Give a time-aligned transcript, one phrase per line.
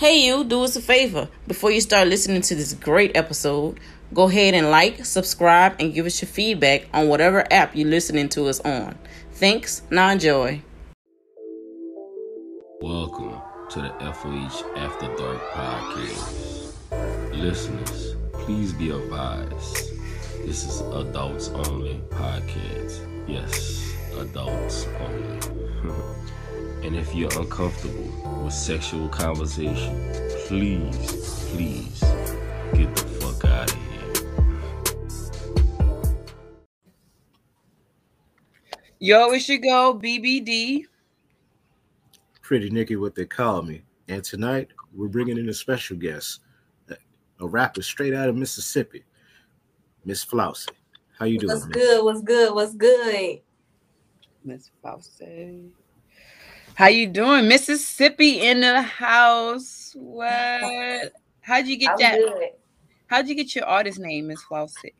[0.00, 1.28] Hey, you, do us a favor.
[1.46, 3.78] Before you start listening to this great episode,
[4.14, 8.30] go ahead and like, subscribe, and give us your feedback on whatever app you're listening
[8.30, 8.96] to us on.
[9.32, 9.82] Thanks.
[9.90, 10.62] Now enjoy.
[12.80, 13.42] Welcome
[13.72, 16.72] to the FOH After Dark podcast.
[17.34, 19.90] Listeners, please be advised
[20.46, 23.06] this is adults only podcast.
[23.28, 26.30] Yes, adults only.
[26.82, 30.12] and if you're uncomfortable with sexual conversation,
[30.46, 30.96] please,
[31.50, 32.00] please
[32.72, 33.90] get the fuck out of here.
[38.98, 40.84] Yo, it should go BBD.
[42.42, 43.82] Pretty Nikki, what they call me.
[44.08, 46.40] And tonight we're bringing in a special guest,
[46.88, 49.04] a rapper straight out of Mississippi,
[50.04, 50.70] Miss Flawcee.
[51.18, 51.52] How you doing?
[51.52, 52.04] What's good?
[52.04, 52.54] What's good?
[52.54, 53.40] What's good?
[54.44, 55.70] Miss Flawcee.
[56.80, 57.46] How you doing?
[57.46, 59.92] Mississippi in the house.
[59.94, 61.12] What?
[61.42, 62.18] How'd you get I'm that?
[62.18, 62.48] good.
[63.06, 64.94] How'd you get your artist name, Miss Flawcee?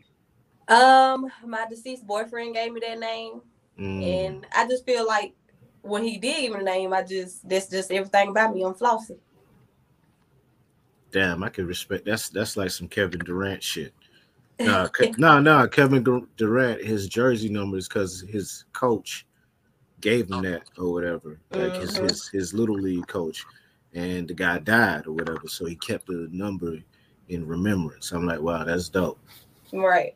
[0.68, 3.40] Um, my deceased boyfriend gave me that name,
[3.78, 5.32] Mm, and I just feel like
[5.80, 8.62] when he did give me the name, I just that's just everything about me.
[8.62, 9.16] I'm flossy.
[11.12, 12.04] damn, I can respect.
[12.04, 13.94] That's that's like some Kevin Durant shit.
[14.60, 15.66] No, Ke- no, no.
[15.66, 16.04] Kevin
[16.36, 19.24] Durant, his jersey numbers because his coach
[20.00, 22.08] gave him that or whatever, like his Mhm.
[22.08, 23.44] his his little league coach,
[23.94, 26.78] and the guy died or whatever, so he kept the number
[27.28, 28.12] in remembrance.
[28.12, 29.18] I'm like, wow, that's dope.
[29.72, 30.14] right.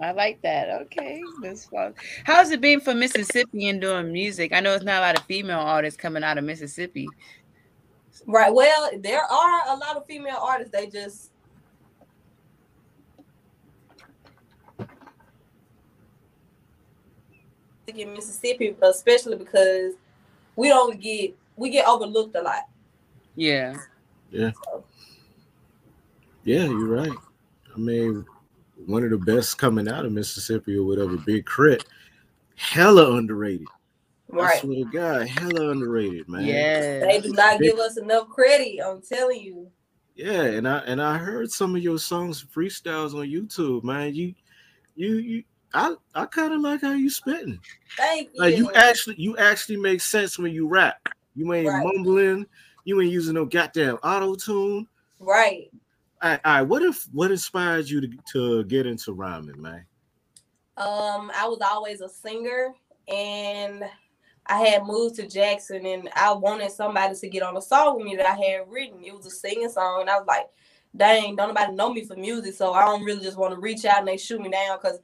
[0.00, 0.70] I like that.
[0.82, 1.94] Okay, Miss Flawcee.
[2.24, 4.52] How's it been for Mississippi and doing music?
[4.52, 7.08] I know it's not a lot of female artists coming out of Mississippi.
[8.26, 8.52] Right.
[8.54, 10.72] Well, there are a lot of female artists.
[10.72, 11.32] They just
[17.96, 19.94] in Mississippi, especially because
[20.56, 22.68] we don't get we get overlooked a lot.
[23.36, 23.76] Yeah.
[24.30, 24.50] Yeah,
[26.44, 27.16] yeah you're right.
[27.74, 28.26] I mean,
[28.86, 31.84] one of the best coming out of Mississippi or whatever, Big K.R.I.T.,
[32.56, 33.68] hella underrated.
[34.32, 34.60] I Right.
[34.60, 36.44] swear to God, hella underrated, man.
[36.44, 37.00] Yeah.
[37.00, 38.80] They do not give us enough credit.
[38.84, 39.70] I'm telling you.
[40.14, 44.14] Yeah, and I and I heard some of your songs freestyles on YouTube, man.
[44.14, 44.34] You
[44.96, 45.44] you you
[45.74, 47.60] I I kind of like how you spitting.
[47.96, 48.40] Thank you.
[48.40, 50.96] Like you actually you actually make sense when you rap.
[51.34, 51.84] You ain't Right.
[51.84, 52.46] mumbling,
[52.84, 54.88] you ain't using no goddamn auto tune.
[55.20, 55.70] right.
[56.20, 59.86] All right, all right, what if what inspired you to, to get into rhyming, man?
[60.76, 62.72] Um, I was always a singer
[63.08, 63.84] and
[64.46, 68.06] I had moved to Jackson and I wanted somebody to get on a song with
[68.06, 69.04] me that I had written.
[69.04, 70.46] It was a singing song, and I was like,
[70.96, 73.84] dang, don't nobody know me for music, so I don't really just want to reach
[73.84, 74.98] out and they shoot me down because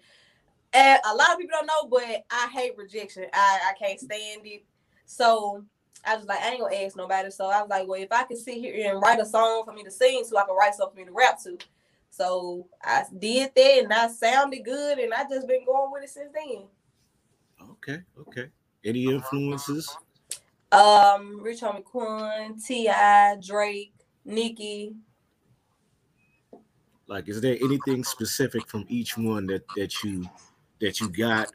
[0.75, 3.27] a lot of people don't know, but I hate rejection.
[3.33, 4.65] I, I can't stand it.
[5.07, 5.65] So
[6.07, 7.31] I was like, I ain't gonna ask nobody.
[7.31, 9.73] So I was like, well, if I could sit here and write a song for
[9.73, 11.59] me to sing, so I can write something for me to rap to.
[12.11, 16.11] So I did that and I sounded good and I just been going with it
[16.11, 16.65] since then.
[17.71, 18.49] Okay, okay.
[18.85, 19.97] Any influences?
[20.71, 24.95] Um, Rich Homie Quan, T.I., Drake, Nicki.
[27.07, 30.25] Like, is there anything specific from each one that that you
[30.85, 31.51] that you got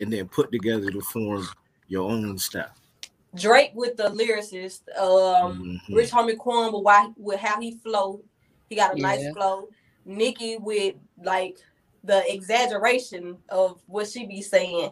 [0.00, 1.46] and then put together to form
[1.88, 2.70] your own style?
[3.34, 4.80] Drake with the lyricist.
[4.98, 5.96] Um, Mhm.
[5.96, 8.22] Rich Homie Quan with why with how he flow.
[8.68, 9.02] He got a Yeah.
[9.02, 9.68] nice flow.
[10.04, 11.56] Nicki with like
[12.04, 14.90] the exaggeration of what she be saying.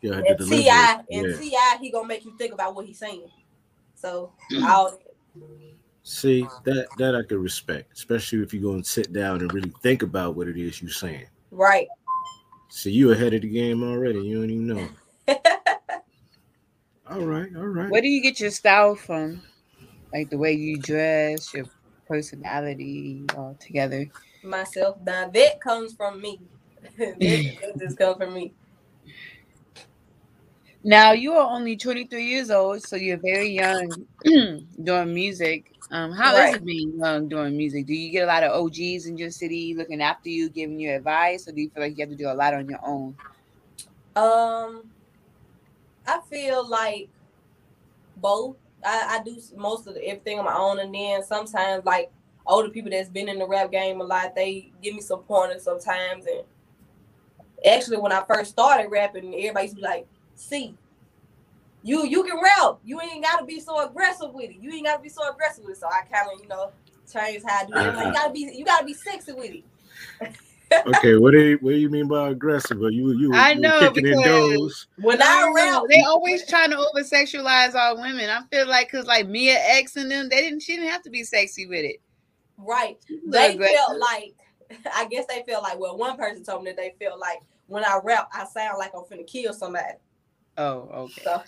[0.00, 0.62] Yeah, the And delivery.
[0.62, 1.04] T.I.
[1.10, 1.36] and Yeah.
[1.38, 1.78] T.I.
[1.80, 3.30] he gonna make you think about what he's saying.
[3.96, 4.98] So I'll
[6.06, 9.72] See that that I could respect, especially if you're going to sit down and really
[9.82, 11.26] think about what it is you're saying.
[11.50, 11.88] right.
[12.76, 14.18] So you ahead of the game already.
[14.18, 14.88] You don't even know.
[17.08, 17.88] All right, all right.
[17.88, 19.42] Where do you get your style from?
[20.12, 21.66] Like the way you dress, your
[22.08, 24.10] personality all together.
[24.42, 24.96] Myself.
[25.04, 26.40] Now that comes from me.
[26.98, 28.52] that, that just comes from me.
[30.82, 34.04] Now you are only 23 years old, so you're very young
[34.82, 35.73] doing music.
[35.90, 36.54] Um, how is Right.
[36.54, 37.86] it being young doing music?
[37.86, 40.90] Do you get a lot of OGs in your city looking after you, giving you
[40.92, 43.16] advice, or do you feel like you have to do a lot on your own?
[44.16, 44.92] Um,
[46.06, 47.08] I feel like
[48.16, 48.56] both.
[48.84, 52.12] I, I do most of the, everything on my own, and then sometimes like
[52.46, 55.62] older people that's been in the rap game a lot, they give me some pointers
[55.62, 56.26] sometimes.
[56.26, 56.44] And
[57.66, 60.76] actually, when I first started rapping, everybody used to be like, "See,
[61.84, 62.78] you you can rap.
[62.82, 64.56] You ain't got to be so aggressive with it.
[64.60, 66.72] You ain't got to be so aggressive with it." So I kind of you know
[67.12, 67.76] changed how I do it.
[67.76, 68.12] Like, you uh-huh.
[68.12, 69.64] gotta be you gotta be sexy with it.
[70.86, 72.82] Okay, what do you what do you mean by aggressive?
[72.82, 75.72] Are you you, I you know, kicking in because- When I I don't know.
[75.72, 78.28] rap, They always trying to over sexualize all women.
[78.30, 80.60] I feel like because like Mia X and them, they didn't.
[80.60, 82.00] She didn't have to be sexy with it.
[82.56, 82.96] right,
[83.26, 83.76] they aggressive.
[83.76, 84.34] felt like
[84.94, 87.84] I guess they felt like well, one person told me that they felt like when
[87.84, 89.94] I rap, I sound like I'm finna kill somebody.
[90.56, 91.22] Oh, okay.
[91.24, 91.42] So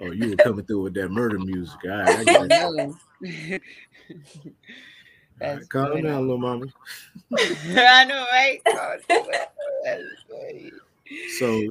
[0.00, 1.78] Oh, you were coming through with that murder music.
[1.84, 2.96] All right, I got you.
[3.20, 3.58] No.
[5.40, 6.72] All right, calm down, little mommy.
[7.38, 8.60] I know, right?
[11.38, 11.62] So,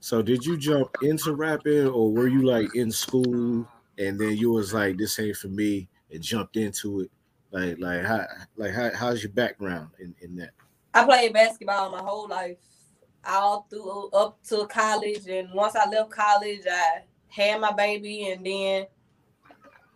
[0.00, 3.66] so did you jump into rapping, or were you like in school
[3.98, 7.10] and then you was like, "This ain't for me," and jumped into it?
[7.50, 8.26] Like, like how,
[8.56, 10.50] like how, how's your background in, in that?
[10.92, 12.58] I played basketball my whole life,
[13.28, 18.44] all through up to college, and once I left college, I had my baby, and
[18.44, 18.86] then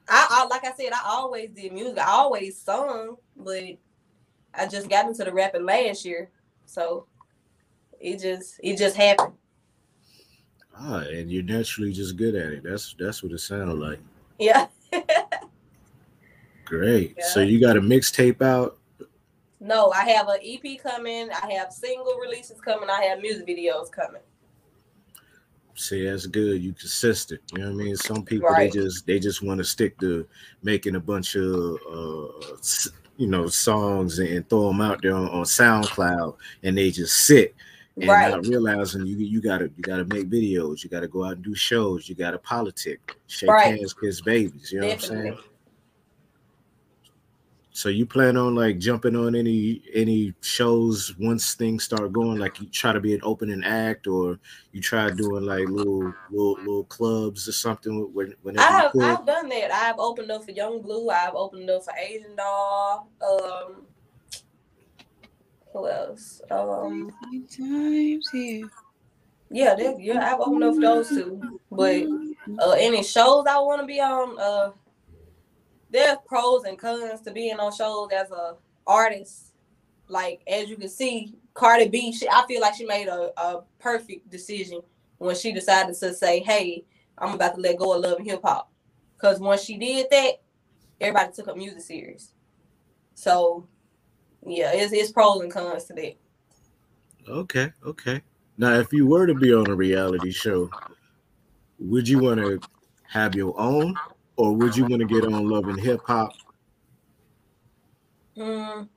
[0.08, 1.98] I, I like I said, I always did music.
[1.98, 3.62] I always sung, but
[4.54, 6.30] I just got into the rapping last year,
[6.66, 7.06] so
[8.00, 9.34] it just it just happened.
[10.76, 12.62] Ah, and you're naturally just good at it.
[12.64, 14.00] That's that's what it sounded like.
[14.38, 14.66] Yeah.
[16.64, 17.22] Great.
[17.22, 18.78] So you got a mixtape out.
[19.60, 21.28] No, I have an EP coming.
[21.30, 22.88] I have single releases coming.
[22.88, 24.22] I have music videos coming.
[25.74, 26.62] See, that's good.
[26.62, 27.40] You consistent.
[27.52, 27.96] You know what I mean?
[27.96, 28.72] Some people Right.
[28.72, 30.26] they just they just want to stick to
[30.62, 32.56] making a bunch of uh
[33.16, 37.54] you know songs and, throw them out there on, on SoundCloud and they just sit
[37.96, 38.30] and right.
[38.30, 41.54] not realizing you you gotta you gotta make videos, you gotta go out and do
[41.54, 43.78] shows, you gotta politic, shake Right.
[43.78, 44.72] hands, kiss babies.
[44.72, 45.38] You know what I'm saying?
[47.80, 52.38] So you plan on like jumping on any any shows once things start going?
[52.38, 54.38] Like you try to be an opening act, or
[54.72, 58.92] you try doing like little little little clubs or something when whenever I have.
[59.00, 59.72] I've done that.
[59.72, 61.08] I've opened up for Yung Bleu.
[61.08, 63.08] I've opened up for Asian Doll.
[63.26, 63.86] Um,
[65.72, 66.42] who else?
[66.50, 67.10] Um,
[67.56, 68.68] Times here.
[69.50, 71.58] yeah, yeah, I've opened up for those two.
[71.70, 72.04] But
[72.58, 74.72] uh, any shows I want to be on, uh,
[75.90, 78.56] there's pros and cons to being on shows as a
[78.86, 79.54] artist.
[80.08, 83.62] Like as you can see, Cardi B, she, I feel like she made a, a
[83.78, 84.80] perfect decision
[85.18, 86.84] when she decided to say, "Hey,
[87.18, 88.72] I'm about to let go of love and hip hop."
[89.16, 90.40] Because once she did that,
[91.00, 92.32] everybody took her music serious.
[93.14, 93.68] So,
[94.46, 96.16] yeah, it's, it's pros and cons to that.
[97.28, 98.22] Okay, okay.
[98.56, 100.70] Now, if you were to be on a reality show,
[101.78, 102.60] would you want to
[103.02, 103.94] have your own,
[104.36, 106.32] or would you want to get on Love and Hip Hop?
[108.36, 108.88] Mm.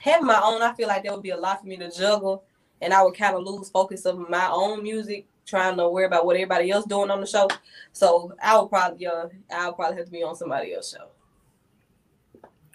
[0.00, 2.44] Having my own, I feel like there would be a lot for me to juggle,
[2.80, 6.24] and I would kind of lose focus of my own music, trying to worry about
[6.24, 7.48] what everybody else doing on the show.
[7.92, 11.08] So I would probably, uh, I would probably have to be on somebody else's show.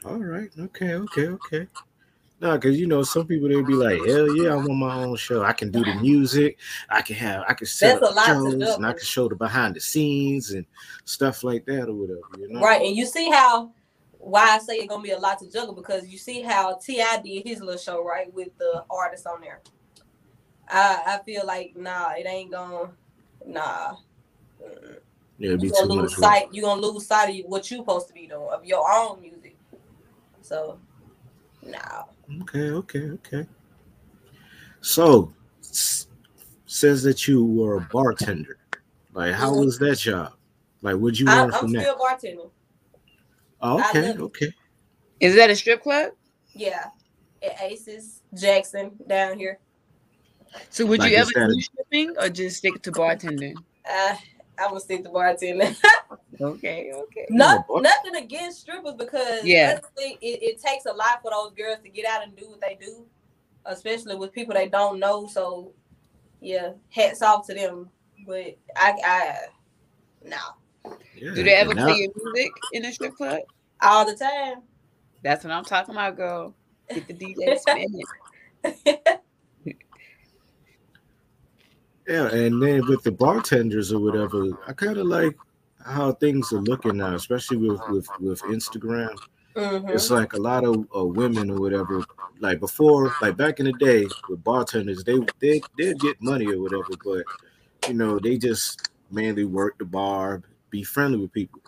[0.06, 1.68] All right, okay, okay, okay.
[2.44, 5.16] No, because you know some people they'd be like, "Hell yeah, I want my own
[5.16, 5.44] show.
[5.44, 6.57] I can do the music.
[6.90, 9.06] I can have, I can set That's up a lot to shows, and I can
[9.06, 10.66] show the behind the scenes and
[11.06, 13.72] stuff like that or whatever." You know, Right, and you see how
[14.12, 17.22] why I say it's gonna be a lot to juggle because you see how T.I.
[17.24, 19.62] did his little show right with the artists on there.
[20.68, 22.92] I I feel like nah, it ain't gonna
[23.45, 23.95] nah.
[25.38, 26.04] Yeah, it'd be you too gonna much.
[26.04, 26.19] lose work.
[26.19, 26.48] sight.
[26.51, 29.56] You gonna lose sight of what you're supposed to be doing of your own music.
[30.42, 30.78] So,
[31.66, 32.10] no.
[32.41, 33.47] Okay, okay, okay.
[34.81, 35.33] So,
[36.65, 38.57] says that you were a bartender.
[39.13, 40.33] Like, how was that job?
[40.81, 41.81] Like, what'd you I, learn I'm from that?
[41.81, 42.51] still bartending.
[43.61, 44.53] Oh, okay, okay.
[45.19, 46.11] Is that a strip club?
[46.53, 46.87] Yeah,
[47.42, 49.59] at Aces Jackson down here.
[50.69, 53.56] So would Like, you ever do a- stripping or just stick to bartending?
[53.89, 54.15] Uh,
[54.60, 55.76] I'm gonna stick to bartending.
[56.42, 57.28] Okay, okay.
[57.30, 59.74] Not, bar- nothing against strippers because Yeah.
[59.74, 62.60] honestly, it, it takes a lot for those girls to get out and do what
[62.60, 63.06] they do,
[63.66, 65.28] especially with people they don't know.
[65.28, 65.74] So,
[66.42, 67.90] yeah, hats off to them.
[68.26, 69.36] But I, I,
[70.26, 70.38] no,
[71.16, 73.42] Yeah, Do they ever play your music in a strip club?
[73.81, 74.64] all the time.
[75.24, 76.56] That's what I'm talking about, girl.
[76.94, 78.06] Get the DJ spinning.
[82.07, 85.38] Yeah, and then with the bartenders or whatever, I kind of like
[85.86, 89.16] how things are looking now, especially with with with Instagram.
[89.56, 89.90] Mhm.
[89.90, 92.04] It's like a lot of uh, women or whatever.
[92.40, 96.62] Like before, like back in the day with bartenders, they they they get money or
[96.62, 97.24] whatever, but
[97.88, 101.62] you know they just mainly work the bar, be friendly with people.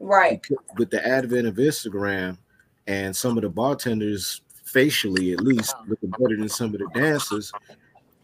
[0.00, 0.44] Right.
[0.76, 2.38] With the advent of Instagram
[2.86, 7.52] and some of the bartenders, facially at least, looking better than some of the dancers,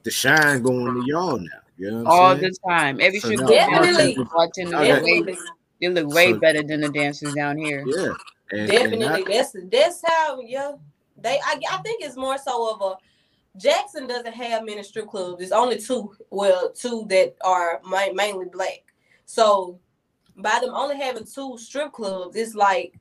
[0.05, 1.49] the shine going to y'all now.
[1.77, 2.53] You know what I'm All saying?
[2.63, 3.01] the time.
[3.01, 4.15] Every So strip now club Definitely.
[4.25, 4.93] bartender, bartender Okay.
[5.19, 5.37] look way,
[5.81, 7.83] they look way So- better than the dancers down here.
[7.87, 8.13] Yeah.
[8.53, 10.73] And, and Definitely, that- that's that's how yeah.
[11.17, 15.41] They I, I think it's more so of a Jackson doesn't have many strip clubs.
[15.43, 18.83] It's only two, well, two that are ma- mainly black.
[19.27, 19.79] So
[20.37, 22.95] by them only having two strip clubs, it's like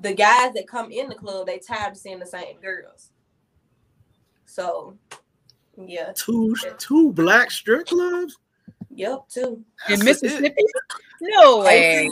[0.00, 3.10] the guys that come in the club they tired of seeing the same girls.
[4.46, 4.96] So
[5.86, 8.36] yeah, two two black strip clubs.
[8.90, 9.64] yep, two.
[9.88, 10.04] In That's it.
[10.04, 10.62] Mississippi?
[11.20, 12.10] No way.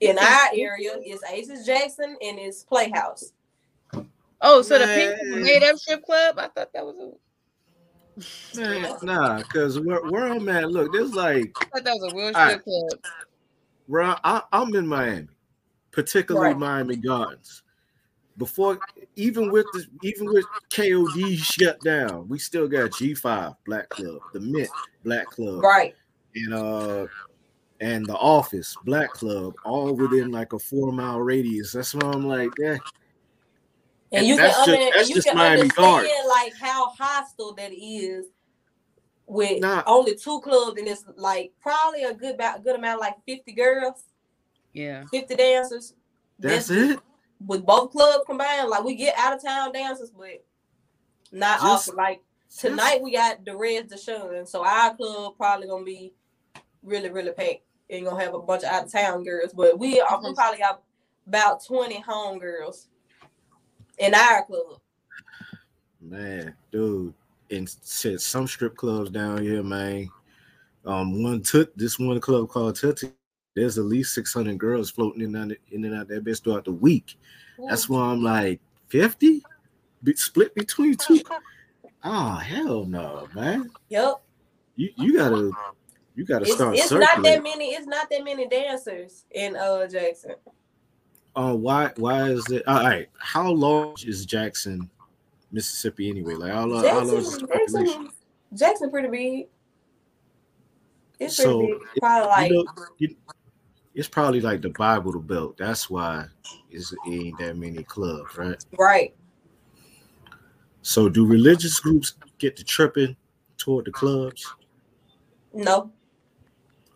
[0.00, 3.32] In our area, it's Aces Jackson and it's Playhouse.
[4.42, 5.42] Oh, so the pink Man.
[5.42, 6.38] made up strip club?
[6.38, 7.12] I thought that was a
[8.54, 12.16] Man, nah, because where, where I'm at, look, there's like I thought that was a
[12.16, 12.98] real All strip club.
[13.86, 15.28] where I, I, I'm in Miami,
[15.90, 16.58] particularly Right.
[16.58, 17.62] Miami Gardens.
[18.38, 18.80] Before,
[19.16, 24.40] even with the even with KOD shut down, we still got G5 Black Club, the
[24.40, 24.68] Mint
[25.04, 25.94] Black Club, Right.
[26.34, 27.06] and uh,
[27.80, 31.72] and the Office Black Club, all within like a four mile radius.
[31.72, 32.76] That's why I'm like, yeah,
[34.12, 36.12] And And you that's can, just- under, that's you just can Miami understand Gardens.
[36.28, 38.26] like how hostile that is
[39.26, 39.82] with Nah.
[39.86, 44.04] only two clubs and it's like probably a good about good amount like 50 girls,
[44.74, 45.04] Yeah.
[45.10, 45.94] 50 dancers.
[46.38, 47.00] that's That's it.
[47.44, 50.44] With both clubs combined, like we get out of town dancers, but
[51.32, 51.96] not Just- often.
[51.96, 52.22] Like
[52.56, 56.14] tonight we got the Reds Deshaun, so our club probably gonna be
[56.82, 57.62] really, really packed.
[57.90, 60.58] Ain't gonna have a bunch of out of town girls, but we are we probably
[60.58, 60.82] got
[61.26, 62.88] about 20 home girls
[63.98, 64.80] in our club.
[66.00, 67.14] Man, dude,
[67.50, 70.08] and said some strip clubs down here, man.
[70.84, 73.12] Um, one took this one club called Tootsie.
[73.56, 76.66] There's at least 600 girls floating in and out, in and out that bitch throughout
[76.66, 77.18] the week.
[77.68, 79.42] That's why I'm like 50,
[80.04, 81.22] Be, split between two.
[82.04, 83.70] Oh hell no, man!
[83.88, 84.20] Yep.
[84.76, 85.50] You you gotta
[86.14, 87.70] you gotta It's, start it's not that many.
[87.70, 90.34] It's not that many dancers in uh Jackson.
[91.34, 92.62] Uh, why why is it?
[92.68, 94.88] All right, how large is Jackson,
[95.50, 96.34] Mississippi anyway?
[96.34, 98.02] Like how, lo- how large is the Jackson, population?
[98.04, 98.12] Jackson,
[98.54, 99.46] Jackson, pretty big.
[101.18, 102.00] It's So, pretty big.
[102.00, 103.16] Probably like you know, you-
[103.96, 105.56] it's probably like the Bible Belt.
[105.56, 106.26] That's why
[106.70, 108.64] it's, it ain't that many clubs, right?
[108.78, 109.14] right.
[110.82, 113.16] So, do religious groups get to tripping
[113.58, 114.54] toward the clubs?
[115.52, 115.90] No,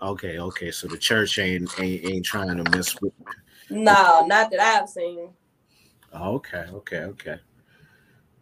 [0.02, 0.71] Okay, okay.
[0.71, 3.12] So the church ain't ain't, ain't trying to mess with.
[3.69, 5.28] no, not that I've seen.
[6.14, 7.37] Okay, okay, okay.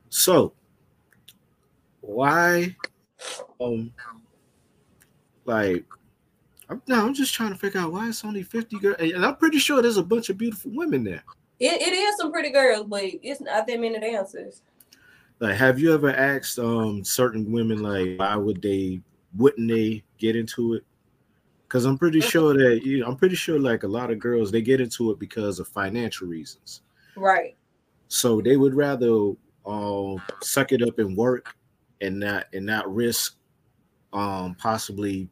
[0.08, 0.54] So,
[2.00, 2.74] why,
[3.60, 3.92] um,
[5.44, 5.84] like,
[6.68, 9.36] I'm, no, I'm just trying to figure out why it's only 50 girls, and I'm
[9.36, 11.24] pretty sure there's a bunch of beautiful women there.
[11.60, 14.62] It, it is some pretty girls, but it's not that many dancers.
[15.40, 19.00] Like, have you ever asked um certain women like why would they
[19.36, 20.84] wouldn't they get into it?
[21.62, 24.50] Because I'm pretty sure that you know, I'm pretty sure like a lot of girls
[24.50, 26.82] they get into it because of financial reasons.
[27.16, 27.56] Right.
[28.08, 29.32] So they would rather
[29.64, 31.54] um suck it up and work
[32.00, 33.36] and not and not risk
[34.12, 35.28] um possibly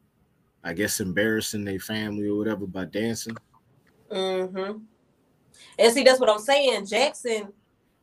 [0.67, 3.37] I guess embarrassing their family or whatever by dancing.
[4.11, 4.79] Mm-hmm.
[5.79, 6.87] And see, that's what I'm saying.
[6.87, 7.53] Jackson,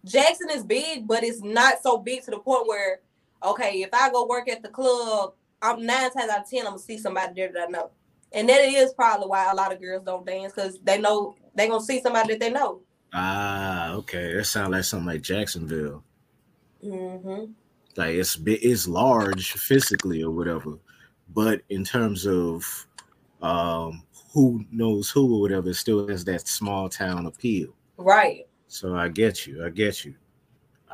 [0.02, 3.00] Jackson is big, but it's not so big to the point where,
[3.42, 6.73] okay, if I go work at the club, I'm nine times out of ten, I'm
[6.73, 7.90] gonna see somebody there that I know.
[8.33, 11.68] And that is probably why a lot of girls don't dance because they know they
[11.68, 12.80] gonna see somebody that they know.
[13.12, 14.33] Ah, okay.
[14.35, 16.02] That sounds like something like Jacksonville.
[16.83, 17.52] Mm-hmm.
[17.97, 20.78] like it's big it's large physically or whatever
[21.34, 22.86] but in terms of
[23.42, 28.46] um who knows who or whatever it still has that small town appeal Right.
[28.68, 30.14] so i get you i get you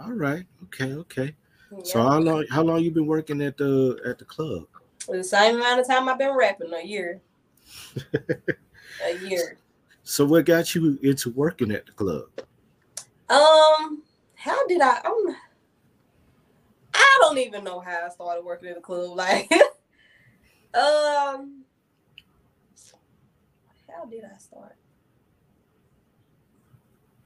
[0.02, 1.34] all right okay okay
[1.84, 2.08] so Yeah.
[2.10, 4.64] how long how long you been working at the at the club
[5.08, 7.20] the same amount of time I've been rapping, a year.
[9.04, 9.56] a year.
[10.04, 12.28] so what got you into working at the club
[13.28, 14.02] Um,
[14.34, 14.98] how did I?
[15.04, 15.36] Um,
[16.94, 19.16] I don't even know how I started working at the club.
[19.16, 19.50] Like,
[20.74, 21.64] um,
[23.88, 24.76] how did I start?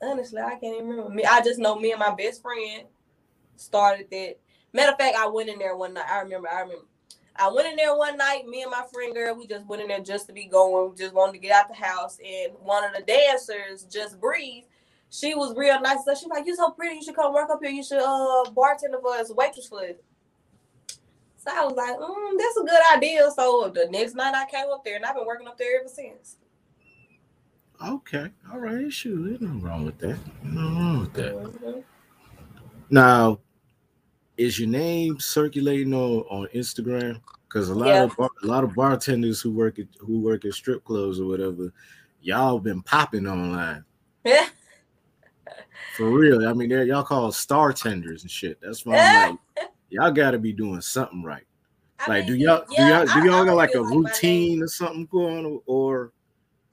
[0.03, 1.11] Honestly, I can't even remember.
[1.11, 2.85] Me, I just know me and my best friend
[3.57, 4.37] started that.
[4.73, 6.07] Matter of fact, I went in there one night.
[6.11, 6.49] I remember.
[6.49, 6.85] I remember.
[7.37, 8.47] I went in there one night.
[8.47, 10.97] Me and my friend girl, we just went in there just to be going.
[10.97, 12.19] Just wanted to get out the house.
[12.25, 14.67] And one of the dancers just breathed
[15.15, 16.05] she was real nice.
[16.05, 16.97] So she like, you so pretty.
[16.97, 17.71] You should come work up here.
[17.71, 19.95] You should uh bartender for us, waitress for us.
[21.45, 23.31] So I was like, mm, that's a good idea.
[23.37, 25.89] So the next night I came up there, and I've been working up there ever
[25.89, 26.37] since.
[27.85, 31.83] okay all right sure there's nothing wrong with that nothing wrong with that Mhm.
[32.89, 33.41] Now,
[34.37, 37.21] is your name circulating on, on Instagram?
[37.49, 38.03] Because a lot Yeah.
[38.05, 41.27] of bar, a lot of bartenders who work at who work at strip clubs or
[41.27, 41.73] whatever,
[42.23, 43.85] y'all been popping online.
[44.25, 44.49] Yeah.
[45.97, 46.49] For real.
[46.49, 48.61] I mean, y'all call star tenders and shit.
[48.61, 51.45] That's why I'm like, y'all got to be doing something right.
[52.01, 54.63] I Like, do y'all do y'all do y'all got like a feel my name- routine
[54.63, 56.13] or something going or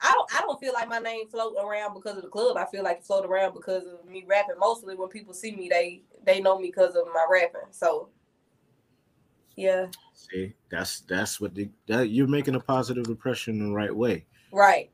[0.01, 2.58] I don't I don't feel like my name float around because of the club.
[2.58, 4.58] I feel like it float around because of me rapping.
[4.58, 7.70] Mostly when people see me, they they know me because of my rapping.
[7.70, 8.10] So
[9.56, 14.25] yeah, see that's that's what the, that you're making a positive impression the right way.
[14.51, 14.90] right.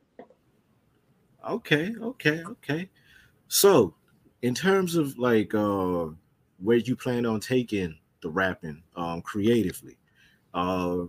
[1.48, 2.90] Okay, okay, okay.
[3.48, 3.96] So,
[4.42, 6.08] in terms of like uh
[6.60, 9.98] where you plan on taking the rapping um creatively,
[10.54, 11.06] uh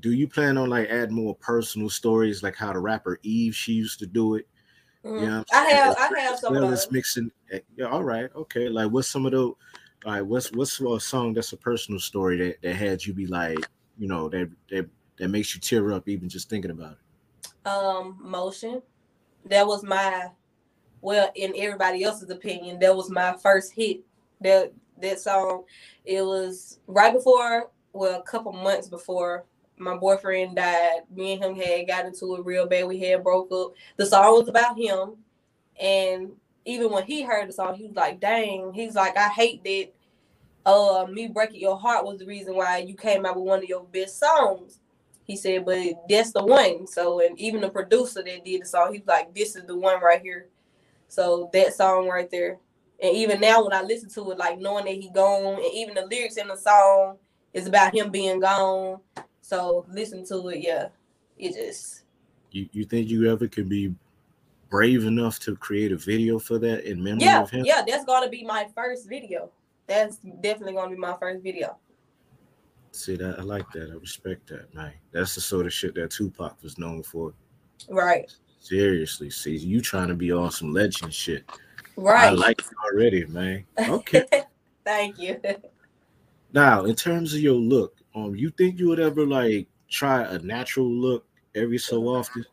[0.00, 3.72] do you plan on like add more personal stories like how the rapper Eve she
[3.74, 4.48] used to do it?
[5.04, 5.22] Mhm.
[5.22, 7.30] Yeah, I have I have some of well as mixing.
[7.50, 8.68] eh, Yeah, all right, okay.
[8.68, 9.56] Like, what's some of the, All
[10.04, 13.58] right, what's what's a song that's a personal story that that had you be like,
[13.98, 16.98] you know, that that that makes you tear up even just thinking about it.
[17.64, 18.82] um motion
[19.44, 20.30] that was my
[21.02, 24.00] well in everybody else's opinion that was my first hit
[24.40, 25.64] that that song.
[26.04, 29.44] It was right before well a couple months before
[29.76, 31.00] my boyfriend died.
[31.14, 32.86] Me and him had got into it real bad.
[32.86, 33.72] We had broke up.
[33.96, 35.16] The song was about him.
[35.80, 36.32] And
[36.64, 38.72] even when he heard the song he was like dang.
[38.72, 39.88] He's like i hate that
[40.64, 43.68] uh me breaking your heart was the reason why you came out with one of
[43.68, 44.78] your best songs.
[45.24, 45.78] He said, but
[46.08, 46.86] that's the one.
[46.86, 49.76] So, and even the producer that did the song, he was like, this is the
[49.76, 50.48] one right here.
[51.08, 52.58] So that song right there.
[53.02, 55.94] And even now when I listen to it, like knowing that he gone, and even
[55.94, 57.18] the lyrics in the song
[57.52, 59.00] is about him being gone.
[59.40, 60.88] So listen to it, yeah.
[61.36, 62.04] It just
[62.52, 63.92] You you think you ever could be
[64.70, 67.64] brave enough to create a video for that in memory yeah, of him?
[67.66, 69.50] yeah, that's gonna be my first video.
[69.88, 71.76] That's definitely gonna be my first video.
[72.92, 73.90] See that I like that.
[73.90, 74.92] I respect that, man.
[75.10, 77.34] That's the sort of shit that Tupac was known for.
[77.88, 78.30] Right.
[78.60, 81.44] Seriously, see you trying to be on some legend shit.
[81.98, 83.64] I like it already, man.
[83.78, 84.24] Okay.
[84.84, 85.40] Thank you.
[86.52, 90.38] Now, in terms of your look, um, you think you would ever like try a
[90.38, 92.44] natural look every so often?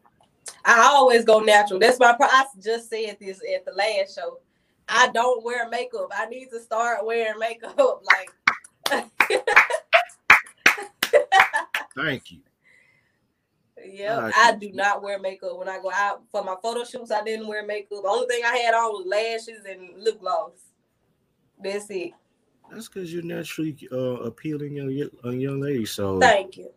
[0.65, 1.79] I always go natural.
[1.79, 2.13] That's my.
[2.13, 4.39] Pro- I just said this at the last show.
[4.87, 6.09] I don't wear makeup.
[6.13, 7.77] I need to start wearing makeup.
[8.91, 9.11] Like,
[11.95, 12.39] Thank you.
[13.85, 17.11] Yeah, Ah, I do not wear makeup when I go out for my photo shoots.
[17.11, 18.01] I didn't wear makeup.
[18.03, 20.51] The only thing I had on was lashes and lip gloss.
[21.61, 22.11] That's it.
[22.71, 25.85] That's because you're naturally uh, appealing young, young young lady.
[25.85, 26.71] So, Thank you.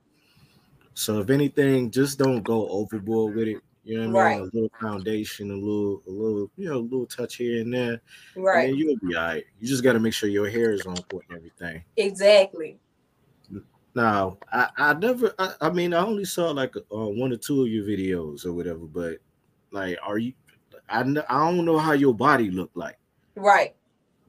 [0.94, 3.58] so if anything, just don't go overboard with it.
[3.84, 4.40] You know what I mean?
[4.40, 4.40] Right.
[4.40, 8.00] A little foundation, a little, a little, you know, a little touch here and there,
[8.36, 8.68] Right.
[8.68, 9.44] then you'll be all right.
[9.60, 11.82] You just got to make sure your hair is on point and everything.
[11.96, 12.78] Exactly.
[13.94, 17.62] Now, I, I never, I, I mean, I only saw like uh, one or two
[17.62, 19.18] of your videos or whatever, but
[19.70, 20.32] like, are you?
[20.88, 22.98] I, I don't know how your body looked like.
[23.36, 23.74] Right.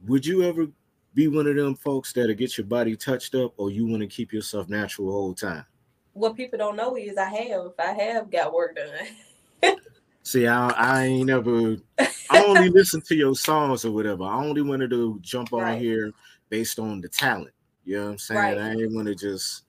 [0.06, 0.66] Would you ever
[1.14, 4.06] be one of them folks that'll get your body touched up, or you want to
[4.06, 5.64] keep yourself natural the whole time?
[6.12, 7.72] What people don't know is I have.
[7.78, 9.76] I have got work done.
[10.22, 11.76] See, I, I ain't never.
[11.98, 14.24] I only listen to your songs or whatever.
[14.24, 15.80] I only wanted to jump on Right.
[15.80, 16.12] here
[16.50, 17.53] based on the talent.
[17.84, 18.40] You know what I'm saying?
[18.40, 18.58] Right.
[18.58, 19.64] I ain't want to just.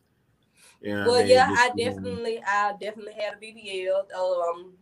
[0.81, 1.27] You know Well, I mean?
[1.29, 4.13] yeah, Just, I you know, definitely, I definitely had a BBL.
[4.13, 4.73] Um,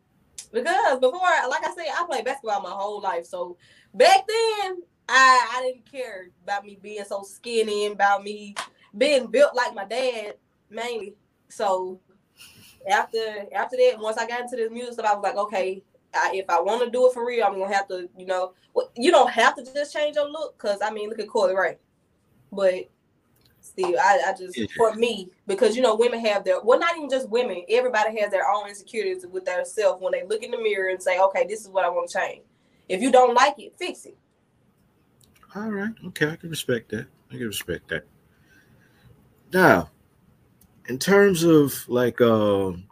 [0.52, 1.20] because before,
[1.50, 3.26] like I said, I played basketball my whole life.
[3.26, 3.58] So
[3.94, 8.56] back then, I I didn't care about me being so skinny and about me
[8.98, 10.36] being built like my dad
[10.70, 11.16] mainly.
[11.50, 12.00] So
[12.90, 16.32] after after that, once I got into this music stuff, I was like, okay, I,
[16.36, 18.92] if I want to do it for real, I'm gonna have to, you know, well,
[18.96, 20.58] you don't have to just change your look.
[20.58, 21.78] Cause I mean, look at Coi Leray,
[22.52, 22.90] but
[23.64, 24.68] still, I, I just Yeah.
[24.78, 27.64] for me because you know women have their well, not even just women.
[27.70, 31.02] Everybody has their own insecurities with their self when they look in the mirror and
[31.02, 32.44] say, okay, this is what I want to change.
[32.90, 34.18] If you don't like it, fix it.
[35.56, 35.94] All right.
[36.08, 37.08] Okay, I can respect that.
[37.32, 38.06] I can respect that.
[39.54, 39.90] Now,
[40.90, 42.86] in terms of like um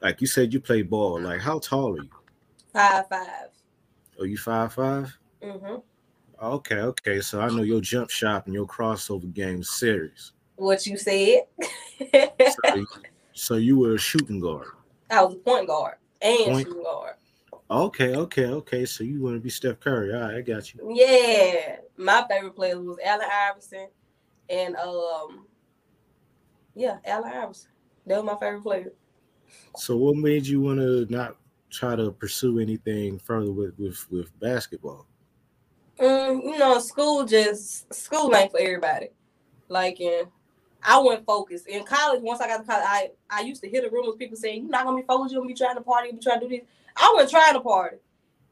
[0.00, 2.10] like you said you play ball, like how tall are you?
[2.72, 3.48] Five five.
[4.18, 5.16] Are you five five?
[5.42, 5.76] Mm-hmm.
[6.40, 7.20] Okay, okay.
[7.20, 10.32] So I know your jump shot and your crossover game series.
[10.56, 11.42] What you said.
[12.00, 12.86] So, you-
[13.32, 14.68] so you were a shooting guard.
[15.10, 17.14] I was a point guard and Point- shooting guard.
[17.70, 18.84] Okay, okay, okay.
[18.86, 20.14] So you want to be Steph Curry.
[20.14, 20.80] All right, I got you.
[20.94, 23.88] Yeah, my favorite player was Allen Iverson
[24.48, 25.46] and um,
[26.74, 27.70] yeah, Allen Iverson.
[28.06, 28.92] They were my favorite player.
[29.76, 31.36] So what made you want to not
[31.70, 35.06] try to pursue anything further with with, with basketball?
[35.98, 39.08] Mm, you know, school just school ain't for everybody.
[39.68, 40.28] Like, and
[40.82, 42.22] I wasn't focused in college.
[42.22, 44.70] Once I got to college, I I used to hear the rumors people saying you're
[44.70, 45.32] not gonna be focused.
[45.32, 46.08] You're gonna be trying to party.
[46.08, 46.66] You be trying to do this.
[46.96, 47.98] I wasn't trying to party,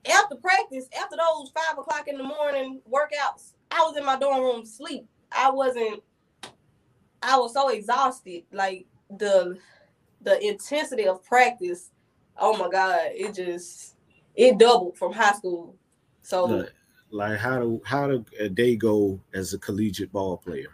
[0.09, 4.41] after practice, after those five o'clock in the morning workouts, I was in my dorm
[4.41, 5.07] room sleep.
[5.33, 6.03] I wasn't.
[7.23, 8.45] I was so exhausted.
[8.53, 9.59] Like the
[10.23, 11.91] the intensity of practice.
[12.39, 12.99] Oh my god!
[13.13, 13.97] It just
[14.35, 15.77] it doubled from high school.
[16.23, 16.67] So
[17.11, 20.73] like how do how do a day go as a collegiate ball player?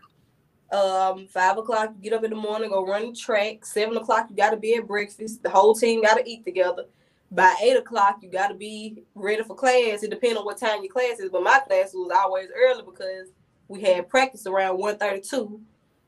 [0.73, 3.65] um five o'clock you get up in the morning go run the track.
[3.65, 5.43] Seven o'clock you got to be at breakfast.
[5.43, 6.87] The whole team got to eat together.
[7.31, 10.03] By eight o'clock you got to be ready for class.
[10.03, 13.29] It depends on what time your class is but my class was always early because
[13.69, 15.61] we had practice around 1.32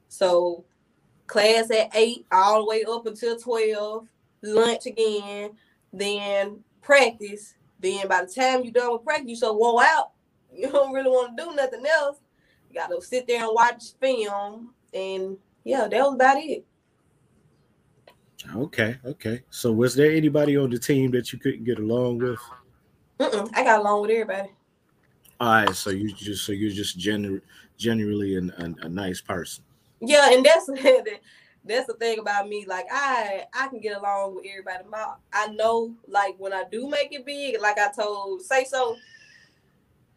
[0.08, 0.64] so
[1.26, 4.06] class at 8 all the way up until 12
[4.42, 5.52] lunch again
[5.92, 7.54] then practice.
[7.80, 10.13] Then by the time you're done with practice you so wore out
[10.54, 12.18] you don't really want to do nothing else
[12.70, 16.64] you gotta sit there and watch film and yeah that was about it
[18.54, 19.42] Okay, okay.
[19.48, 22.38] So was there anybody on the team that you couldn't get along with?
[23.18, 24.50] Mm-mm, i got along with everybody
[25.40, 27.40] All right, so you just so you're just gener-
[27.78, 29.64] generally an, an, a nice person.
[30.00, 30.66] yeah and that's
[31.64, 35.46] that's the thing about me like i i can get along with everybody my i
[35.54, 38.96] know like when i do make it big like i told say so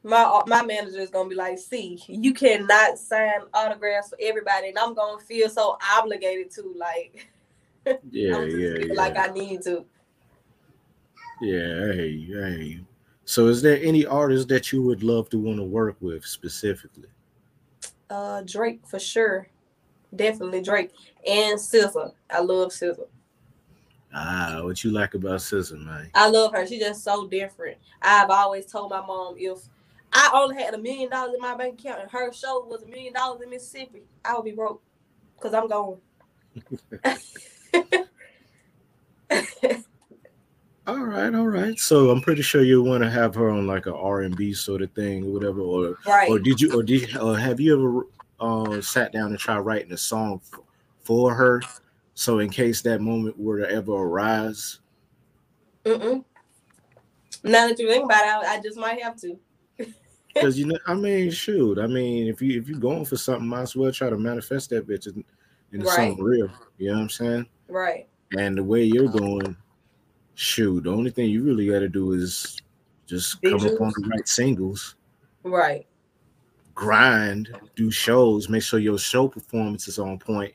[0.04, 4.78] my my manager is gonna be like see you cannot sign autographs for everybody and
[4.78, 7.30] i'm gonna feel so obligated to like
[8.12, 8.94] Yeah, yeah, yeah.
[8.94, 9.86] like i need to
[11.42, 12.80] Yeah, hey, hey.
[13.26, 17.10] So is there any artist that you would love to want to work with specifically?
[18.10, 19.48] uh drake for sure
[20.16, 20.92] definitely drake
[21.28, 22.14] and SZA.
[22.30, 23.08] i love SZA.
[24.14, 26.10] Ah, what you like about SZA, man?
[26.16, 26.66] I love her.
[26.66, 27.78] She's just so different.
[28.02, 29.60] I've always told my mom if
[30.14, 32.88] I only had a million dollars in my bank account and her show was a
[32.88, 34.82] million dollars in Mississippi, I would be broke
[35.36, 36.00] because I'm going.
[40.88, 41.78] All right, all right.
[41.78, 44.54] So I'm pretty sure you want to have her on like a R and B
[44.54, 45.60] sort of thing, or whatever.
[45.60, 46.30] Or right.
[46.30, 48.08] or did you or did or have you ever
[48.40, 50.62] uh, sat down and tried writing a song f-
[51.02, 51.62] for her?
[52.14, 54.80] So in case that moment were to ever arise,
[55.84, 56.24] Mm-mm.
[57.44, 59.38] Now that you think about it, I, I just might have to.
[60.40, 63.48] Because you know, I mean, shoot, I mean, if you if you're going for something,
[63.48, 65.24] might as well try to manifest that bitch in,
[65.72, 65.96] into Right.
[65.96, 66.50] something real.
[66.78, 67.46] You know what I'm saying?
[67.68, 68.08] Right.
[68.38, 69.56] And the way you're going,
[70.36, 72.58] shoot, the only thing you really got to do is
[73.06, 74.96] just come up on the right singles,
[75.44, 75.88] Right.
[76.76, 80.54] grind, do shows, make sure your show performance is on point,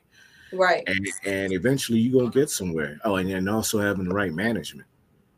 [0.51, 0.83] Right.
[0.87, 2.99] and, and eventually you're gonna get somewhere.
[3.03, 4.87] Oh, and then also having the right management.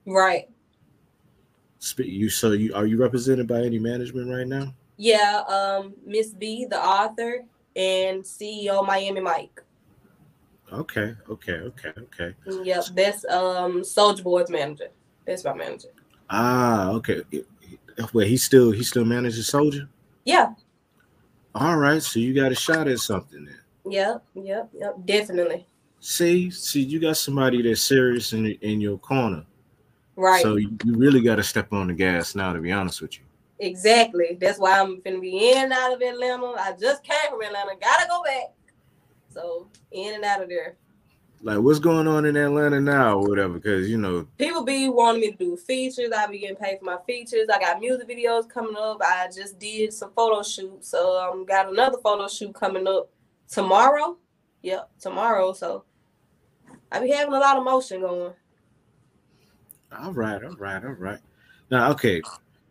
[0.06, 0.50] Right.
[1.98, 4.74] You so you are you represented by any management right now?
[4.98, 5.44] Yeah.
[5.48, 7.46] Um, Miss B, the author,
[7.76, 9.62] and CEO Miami Mike.
[10.74, 12.36] Okay, okay, okay, okay.
[12.64, 12.86] Yep.
[12.94, 14.90] That's um Soulja Boy's manager.
[15.26, 15.90] That's my manager.
[16.30, 17.22] Ah, okay.
[18.14, 19.88] Well, he still he still manages Soulja.
[20.26, 20.54] Yeah.
[21.54, 23.60] All right, so you got a shot at something then.
[23.90, 24.24] Yep.
[24.36, 24.70] Yep.
[24.74, 24.96] Yep.
[25.06, 25.68] Definitely.
[26.00, 29.46] See, see, you got somebody that's serious in in your corner.
[30.16, 30.42] Right.
[30.42, 32.54] So you, really got to step on the gas now.
[32.54, 33.26] To be honest with you.
[33.60, 34.38] Exactly.
[34.40, 36.46] That's why I'm gonna be in and out of Atlanta.
[36.60, 37.72] I just came from Atlanta.
[37.80, 38.54] Gotta go back.
[39.30, 40.76] So in and out of there.
[41.42, 43.54] Like, what's going on in Atlanta now, or whatever?
[43.54, 46.12] Because you know, People be wanting me to do features.
[46.16, 47.48] I be getting paid for my features.
[47.54, 49.00] I got music videos coming up.
[49.02, 50.90] I just did some photo shoots.
[50.90, 53.10] So um got another photo shoot coming up
[53.50, 54.18] tomorrow.
[54.64, 55.54] Yep, tomorrow.
[55.54, 55.84] So
[56.92, 58.34] I be having a lot of motion going.
[59.92, 61.20] All right, all right, all right.
[61.72, 62.22] Now, okay.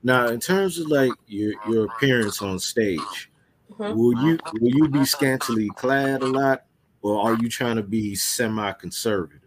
[0.02, 3.30] Now, in terms of like your your appearance on stage,
[3.72, 3.94] Mhm.
[3.96, 6.64] will you will you be scantily clad a lot,
[7.02, 9.40] or are you trying to be semi-conservative?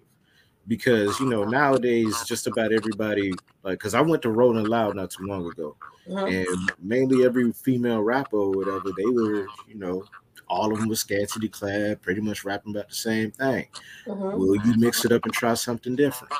[0.67, 3.31] Because you know nowadays, just about everybody
[3.63, 5.75] like because I went to Rolling Loud not too long ago,
[6.09, 6.47] Mhm.
[6.49, 10.03] and mainly every female rapper or whatever, they were you know
[10.49, 13.67] all of them were scantily clad, pretty much rapping about the same thing.
[14.07, 14.33] Mhm.
[14.33, 16.33] Will you mix it up and try something different?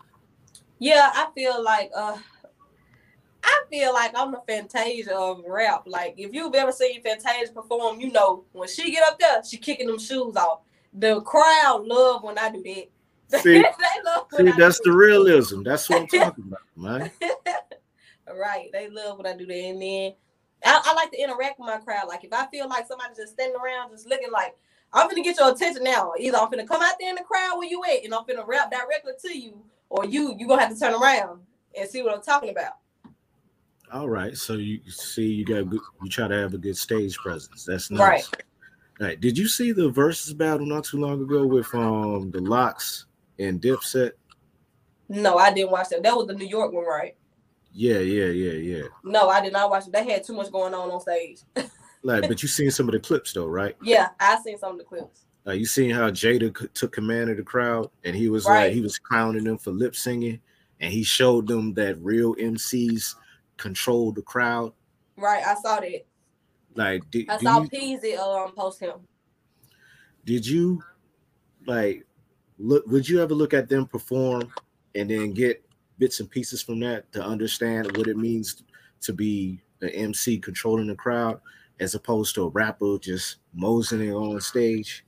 [0.79, 2.17] Yeah, I feel like uh
[3.43, 5.83] I feel like I'm the Fantasia of rap.
[5.85, 9.57] Like if you've ever seen Fantasia perform, you know when she get up there, she
[9.57, 10.61] kicking them shoes off.
[10.93, 12.89] The crowd love when I do that.
[13.43, 13.61] See-
[14.37, 15.63] See, that's the realism.
[15.63, 17.11] That's what I'm talking about, man.
[18.33, 18.69] right.
[18.73, 19.53] They love when I do that.
[19.53, 20.13] And then
[20.65, 22.07] I, I like to interact with my crowd.
[22.07, 24.55] Like if I feel like somebody's just standing around just looking like
[24.93, 26.13] I'm gonna get your attention now.
[26.19, 28.45] Either I'm gonna come out there in the crowd where you at and I'm gonna
[28.45, 31.41] rap directly to you, or you you gonna have to turn around
[31.77, 32.73] and see what I'm talking about.
[33.91, 34.35] All right.
[34.35, 35.81] So you see, you got good.
[36.03, 37.65] You try to have a good stage presence.
[37.65, 38.01] That's nice.
[38.01, 38.43] Right.
[38.99, 39.19] All right.
[39.19, 43.05] Did you see the Verzuz battle not too long ago with um the LOX
[43.39, 44.11] and Dipset?
[45.09, 46.03] No, I didn't watch that.
[46.03, 47.15] That was the New York one, right?
[47.71, 48.83] Yeah, yeah, yeah, yeah.
[49.03, 49.93] No, I did not watch it.
[49.93, 51.41] They had too much going on on stage.
[52.03, 53.75] Like, but you seen some of the clips though, right?
[53.81, 55.25] yeah, I seen some of the clips.
[55.45, 58.65] Like you seen how Jada c- took command of the crowd, and he was Right.
[58.65, 60.39] like he was clowning them for lip singing,
[60.79, 63.15] and he showed them that real MCs
[63.57, 64.73] control the crowd.
[65.15, 66.05] Right, I saw that.
[66.75, 68.99] Like, did, I saw you- Peasy um post him.
[70.25, 70.83] did you
[71.65, 72.05] like
[72.59, 74.51] look would you ever look at them perform
[74.95, 75.63] and then get
[75.97, 78.63] bits and pieces from that to understand what it means
[79.01, 81.39] to be an MC controlling the crowd
[81.79, 85.05] as opposed to a rapper just moseying on stage?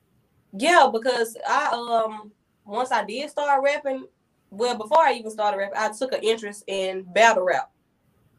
[0.53, 2.32] Yeah, because I um
[2.65, 4.05] once I did start rapping,
[4.49, 7.71] well before I even started rapping, I took an interest in battle rap,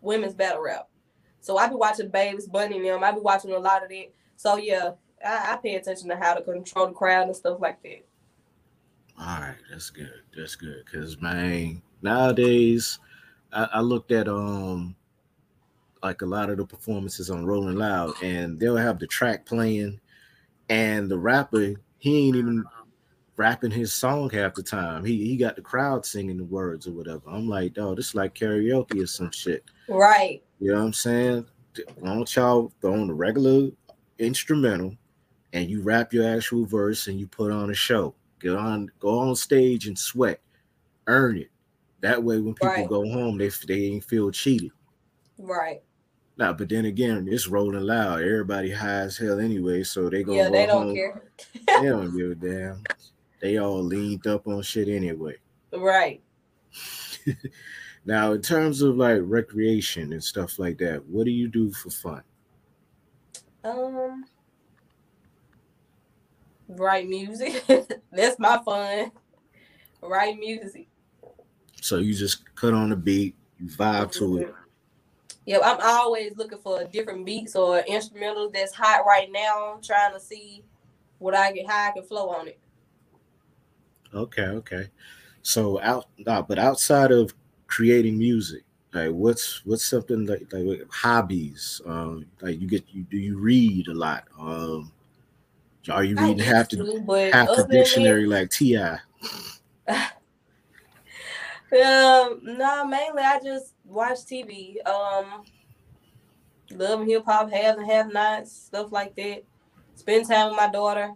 [0.01, 0.89] women's battle rap.
[1.41, 3.05] So I be watching Babs Bunny and them.
[3.05, 4.13] I be watching a lot of that.
[4.37, 4.93] So yeah,
[5.25, 8.07] I, I pay attention to how to control the crowd and stuff like that.
[9.19, 10.23] All right, that's good.
[10.37, 10.85] That's good.
[10.91, 12.99] Cause man, nowadays
[13.53, 14.97] I, I looked at um
[16.03, 20.01] like a lot of the performances on Rolling Loud, and they'll have the track playing,
[20.69, 22.65] and the rapper he ain't even
[23.37, 25.05] rapping his song half the time.
[25.05, 27.23] He he got the crowd singing the words or whatever.
[27.29, 29.65] I'm like, oh, this is like karaoke or some shit.
[29.89, 30.43] Right.
[30.59, 31.47] You know what I'm saying?
[31.99, 33.71] Why don't y'all throw on the regular
[34.19, 34.97] instrumental
[35.53, 38.15] and you rap your actual verse and you put on a show.
[38.41, 40.41] Get on, go on stage and sweat,
[41.07, 41.51] earn it.
[42.01, 42.89] That way, when people Right.
[42.89, 44.71] go home, they they ain't feel cheated.
[45.39, 45.83] Right.
[46.41, 48.23] Now, but then again, it's rolling loud.
[48.23, 50.95] Everybody high as hell anyway, so they gonna Yeah, go they don't home.
[50.97, 51.23] care.
[51.53, 52.83] They don't give a damn.
[53.43, 55.37] They all leaned up on shit anyway.
[55.73, 56.23] Right.
[58.07, 61.91] Now, in terms of like recreation and stuff like that, what do you do for
[61.91, 62.23] fun?
[63.63, 64.25] Um
[66.67, 67.63] write music.
[68.13, 69.13] That's my fun.
[70.01, 70.89] Write music.
[71.83, 74.55] So you just cut on the beat, you vibe to it.
[75.47, 79.75] Yeah, I'm always looking for different beats or instrumentals that's hot right now.
[79.75, 80.63] I'm trying to see
[81.19, 82.59] what I can how I can flow on it.
[84.15, 84.89] Okay, okay.
[85.43, 87.35] So out, nah, but outside of
[87.67, 91.81] creating music, like what's what's something like like hobbies?
[91.87, 94.25] Um, like you get you do you read a lot?
[94.39, 94.93] Um,
[95.91, 98.99] are you reading half the to, half the dictionary like T.I.?
[101.71, 104.77] that, Um, no, mainly I just watch TV.
[104.87, 105.45] Um,
[106.71, 109.43] love and hip hop, have and have nots, stuff like that.
[109.95, 111.13] Spend time with my daughter.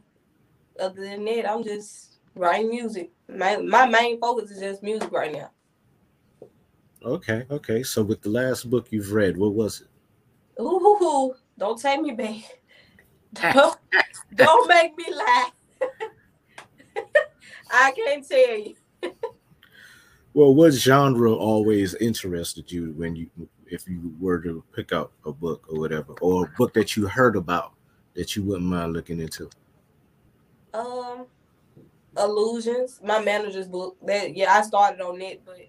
[0.79, 3.11] Other than that, I'm just writing music.
[3.29, 5.51] My my main focus is just music right now.
[7.05, 7.83] Okay, okay.
[7.83, 9.88] So with the last book you've read, what was it?
[10.61, 12.61] Ooh, don't take me back.
[13.53, 13.77] Don't,
[14.35, 15.53] don't make me laugh.
[17.71, 18.77] I can't tell you.
[20.35, 23.31] Well, what genre always interested you when you
[23.66, 27.07] if you were to pick up a book or whatever, or a book that you
[27.07, 27.73] heard about
[28.14, 29.49] that you wouldn't mind looking into?
[30.73, 31.27] Um,
[32.18, 33.01] illusions.
[33.03, 33.97] My manager's book.
[34.03, 35.68] That yeah, I started on it, but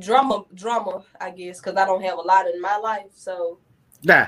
[0.00, 1.04] drama, drama.
[1.20, 3.58] I guess because I don't have a lot in my life, so
[4.04, 4.26] Nah,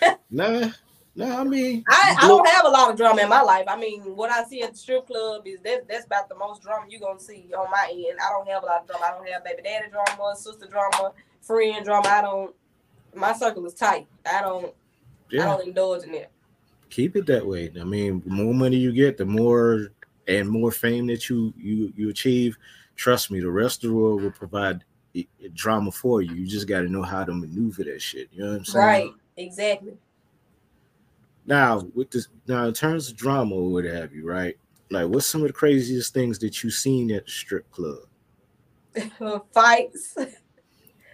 [0.30, 0.70] nah,
[1.16, 1.40] nah.
[1.40, 3.64] I mean, I, I do- don't have a lot of drama in my life.
[3.68, 6.62] I mean, what I see at the strip club is that that's about the most
[6.62, 8.18] drama you're gonna see on my end.
[8.24, 9.04] I don't have a lot of drama.
[9.06, 12.08] I don't have baby daddy drama, sister drama, friend drama.
[12.08, 12.54] I don't.
[13.14, 14.06] My circle is tight.
[14.24, 14.72] I don't.
[15.32, 16.30] I don't indulge in it.
[16.90, 17.72] keep it that way.
[17.80, 19.88] I mean, the more money you get, the more
[20.28, 22.56] and more fame that you you you achieve.
[22.94, 24.84] Trust me, the rest of the world will provide
[25.54, 26.34] drama for you.
[26.34, 28.28] You just got to know how to maneuver that shit.
[28.32, 28.86] You know what I'm saying?
[28.86, 29.10] Right.
[29.36, 29.96] Exactly.
[31.46, 34.56] Now, with this, now in terms of drama or what have you, right?
[34.90, 38.00] Like, what's some of the craziest things that you've seen at the strip club?
[39.52, 40.16] Fights.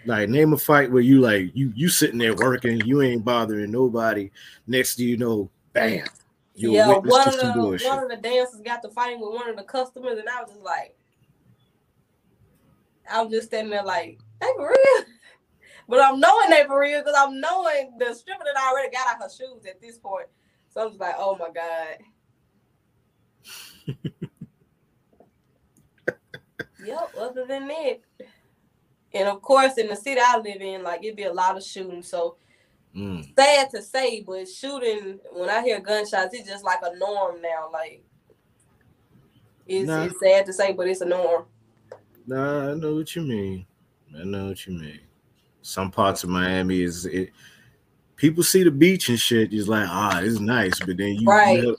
[0.05, 3.71] Like, name a fight where you like you you sitting there working, you ain't bothering
[3.71, 4.31] nobody.
[4.67, 6.07] Next, do you know, bam,
[6.55, 7.89] you're yeah, one of the bullshit.
[7.89, 10.51] one of the dancers got to fighting with one of the customers, and I was
[10.51, 10.97] just like,
[13.11, 15.05] I'm just standing there like, they for real.
[15.89, 19.09] But I'm knowing they for real because I'm knowing the stripper that I already got
[19.17, 20.27] out her shoes at this point.
[20.71, 21.99] So I'm just like, oh my god.
[26.79, 27.11] yep.
[27.19, 28.01] Other than that,
[29.15, 31.63] and of course, in the city I live in, like it'd be a lot of
[31.63, 32.03] shooting.
[32.03, 32.37] So
[32.97, 33.35] Mm.
[33.39, 37.71] sad to say, but shooting when I hear gunshots, it's just like a norm now.
[37.73, 38.05] Like
[39.67, 40.05] it's, Nah.
[40.05, 41.47] it's sad to say, but it's a norm.
[42.27, 43.67] Nah, I know what you mean.
[44.19, 45.01] I know what you mean.
[45.63, 47.31] Some parts of Miami is it.
[48.17, 49.53] People see the beach and shit.
[49.53, 51.63] It's like ah, it's nice, but then you Right.
[51.63, 51.77] you,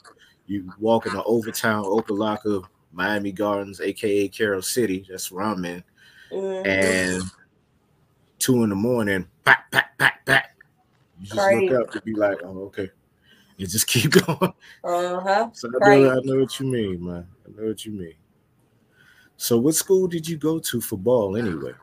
[0.47, 5.05] you walk in the Overtown, Opa-locka, Miami Gardens, aka Carroll City.
[5.09, 5.83] That's where I'm in.
[6.31, 6.65] Mhm.
[6.65, 7.23] and
[8.39, 10.49] two in the morning, pat, pat, pat, pat.
[11.19, 11.69] You just Crazy.
[11.69, 12.89] look up and be like, oh, okay.
[13.57, 14.53] You just keep going.
[14.83, 15.49] Uh-huh.
[15.53, 17.27] So I know, I know what you mean, man.
[17.45, 18.15] I know what you mean.
[19.37, 21.73] So what school did you go to for ball anyway?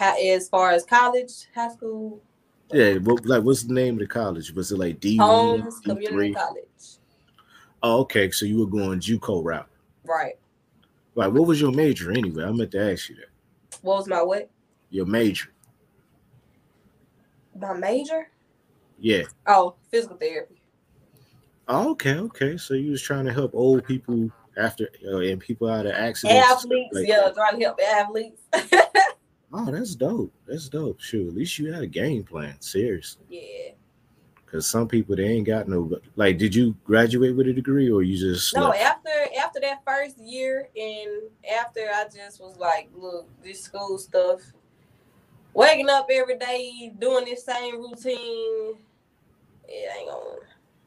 [0.00, 2.20] As far as college, high school,
[2.72, 4.52] Yeah, what, like what's the name of the college?
[4.52, 6.34] Was it like D Holmes D Community three?
[6.34, 6.64] College.
[7.82, 8.30] Oh, okay.
[8.30, 9.68] So you were going JUCO route.
[10.04, 10.34] Right.
[11.14, 11.30] Right.
[11.32, 12.44] What was your major anyway?
[12.44, 13.28] I meant to ask you that.
[13.82, 14.50] What was my what?
[14.90, 15.50] Your major.
[17.56, 18.28] My major?
[18.98, 19.24] Yeah.
[19.46, 20.60] Oh, physical therapy.
[21.68, 22.16] Oh, okay.
[22.16, 22.56] Okay.
[22.56, 26.50] So you was trying to help old people after uh, and people out of accidents.
[26.50, 27.34] Athletes, like yeah, that.
[27.34, 28.42] trying to help athletes.
[29.56, 30.32] Oh, that's dope.
[30.48, 31.00] That's dope.
[31.00, 31.28] Sure.
[31.28, 32.56] At least you had a game plan.
[32.60, 33.22] Seriously.
[33.28, 33.70] yeah.
[34.44, 36.38] Because some people they ain't got no like.
[36.38, 40.68] Did you graduate with a degree or you just No, after after that first year
[40.76, 41.22] and
[41.58, 44.40] after I just was like, look, this school stuff,
[45.54, 48.74] waking up every day, doing this same routine,
[49.68, 50.36] it ain't gonna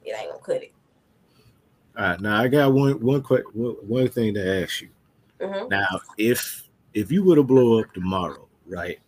[0.04, 0.74] it ain't gonna cut it.
[1.98, 2.20] All right.
[2.20, 4.90] Now I got one one quick one, one thing to ask you.
[5.42, 9.00] hmm Now, if if you were to blow up tomorrow, right?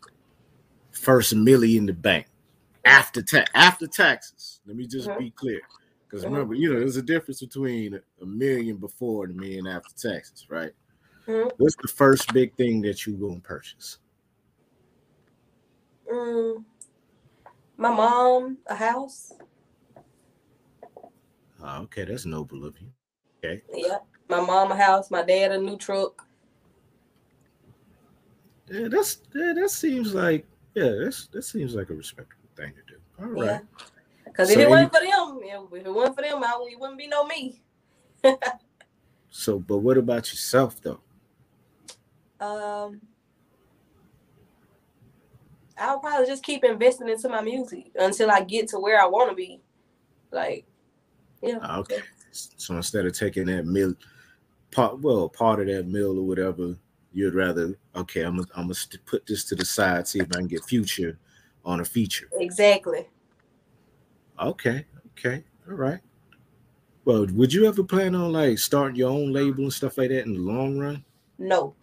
[0.92, 2.28] First million in the bank
[2.86, 4.62] after tax after taxes.
[4.66, 5.18] Let me just Mhm.
[5.20, 5.62] be clear.
[6.08, 6.32] Because Mhm.
[6.32, 10.48] remember, you know, there's a difference between a million before and a million after taxes,
[10.50, 10.74] right?
[11.28, 11.52] Mhm.
[11.58, 14.00] What's the first big thing that you gonna purchase?
[16.12, 16.66] Mm,
[17.78, 19.34] my mom, a house.
[21.62, 22.92] Oh, okay, that's noble of you.
[23.44, 23.62] Okay.
[23.74, 24.00] Yeah.
[24.30, 25.12] My mom, a house.
[25.12, 26.29] My dad, a new truck.
[28.72, 32.94] Yeah, that's yeah, that seems like yeah, that's that seems like a respectable thing to
[32.94, 33.00] do.
[33.20, 33.46] All right.
[33.46, 33.60] Yeah.
[34.26, 35.40] Because if it wasn't for them,
[35.74, 37.62] if it wasn't for them, I, it wouldn't be no me.
[39.32, 41.00] So, but what about yourself though?
[42.40, 43.02] Um,
[45.78, 49.30] I'll probably just keep investing into my music until I get to where I want
[49.30, 49.62] to be.
[50.32, 50.66] Like,
[51.42, 51.60] yeah.
[51.62, 52.00] Ah, Okay.
[52.32, 53.94] So instead of taking that meal,
[54.72, 56.76] part well, part of that meal or whatever,
[57.20, 60.28] you'd rather okay, I'm gonna I'm gonna st- put this to the side, see if
[60.32, 61.20] I can get future
[61.66, 62.30] on a feature.
[62.40, 63.08] Exactly.
[64.40, 64.86] Okay,
[65.18, 66.00] okay, all right.
[67.04, 70.26] Well, would you ever plan on like starting your own label and stuff like that
[70.26, 71.04] in the long run?
[71.38, 71.76] No.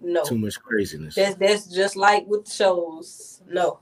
[0.00, 0.22] No.
[0.22, 1.14] Too much craziness.
[1.14, 3.40] That's that's just like with shows.
[3.48, 3.80] No.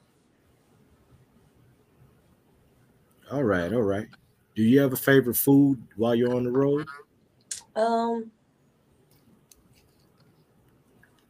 [3.31, 4.07] All right, all right.
[4.55, 6.87] Do you have a favorite food while you're on the road?
[7.75, 8.31] Um.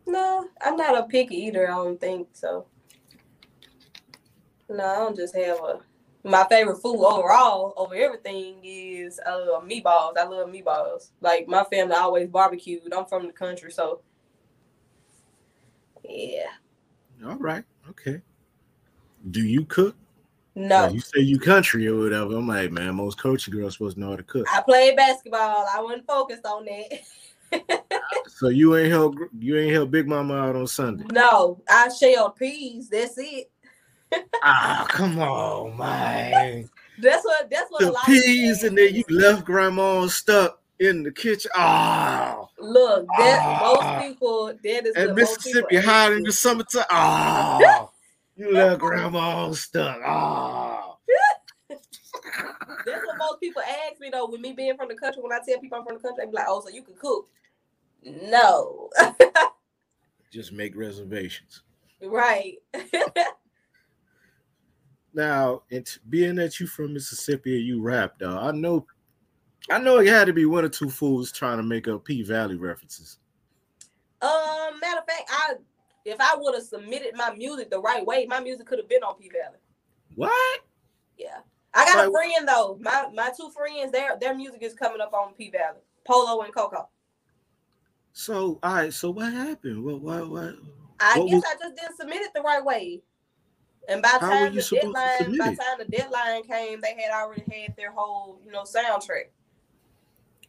[0.07, 1.71] No, I'm not a picky eater.
[1.71, 2.67] I don't think so.
[4.69, 5.81] No, I don't just have a.
[6.23, 10.17] My favorite food overall over everything is uh meatballs.
[10.19, 11.11] I love meatballs.
[11.21, 12.93] Like my family always barbecued.
[12.93, 14.01] I'm from the country, so
[16.09, 16.49] yeah.
[17.25, 18.21] All right, okay.
[19.31, 19.97] Do you cook?
[20.55, 22.37] No, Like, you say you country or whatever.
[22.37, 24.47] I'm like, man, most country girls supposed to know how to cook.
[24.53, 25.67] I played basketball.
[25.73, 27.01] I wasn't focused on that.
[28.29, 31.05] So you ain't help you ain't help Big Mama out on Sunday.
[31.11, 32.89] no, I shelled peas.
[32.91, 33.51] That's it.
[34.43, 36.69] Ah, come on, man.
[36.99, 37.49] That's what.
[37.51, 37.83] That's what.
[37.83, 41.51] a The lot of peas and then you left grandma stuck in the kitchen.
[41.55, 43.59] Ah, Look, that Ah.
[43.99, 46.85] most people that is and Mississippi hot in the summertime.
[46.91, 47.89] Ah,
[48.37, 49.99] you left grandma stuck.
[50.05, 50.76] Ah,
[52.85, 54.29] That's what most people ask me though.
[54.29, 56.31] With me being from the country, when I tell people I'm from the country, they
[56.31, 57.29] be like, "Oh, so you can cook?"
[58.03, 58.91] No,
[60.31, 61.63] just make reservations.
[62.03, 62.55] right?
[65.17, 68.87] Now, it's being that you from Mississippi and you rap, though, I know,
[69.71, 72.23] I know it had to be one or two fools trying to make up P
[72.23, 73.19] Valley references.
[74.21, 75.55] um, matter of fact, I
[76.05, 79.03] if I would have submitted my music the right way, my music could have been
[79.03, 79.59] on P Valley.
[80.17, 80.61] What?
[81.17, 81.39] Yeah,
[81.77, 82.79] I got a friend though.
[82.81, 85.81] My my two friends, their their music is coming up on P Valley.
[86.07, 86.89] Polo and Coco.
[88.13, 88.93] So, all right.
[88.95, 89.85] So, what happened?
[89.85, 90.01] What?
[90.01, 90.31] What?
[90.31, 90.55] What?
[91.01, 93.03] I What guess was- I just didn't submit it the right way.
[93.89, 97.45] And by the time the deadline, by the time the deadline came, they had already
[97.53, 99.27] had their whole, you know, soundtrack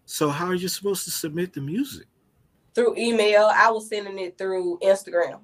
[0.06, 2.08] So, how are you supposed to submit the music?
[2.74, 3.50] through email.
[3.54, 5.40] I was sending it through Instagram.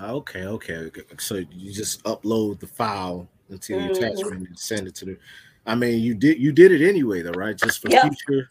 [0.00, 0.44] Okay.
[0.44, 0.90] okay.
[1.18, 3.96] So you just upload the file into the Mhm.
[3.96, 5.18] attachment and send it to the.
[5.66, 7.56] I mean, you did you did it anyway, though, right?
[7.56, 8.02] Just for Yep.
[8.02, 8.48] future.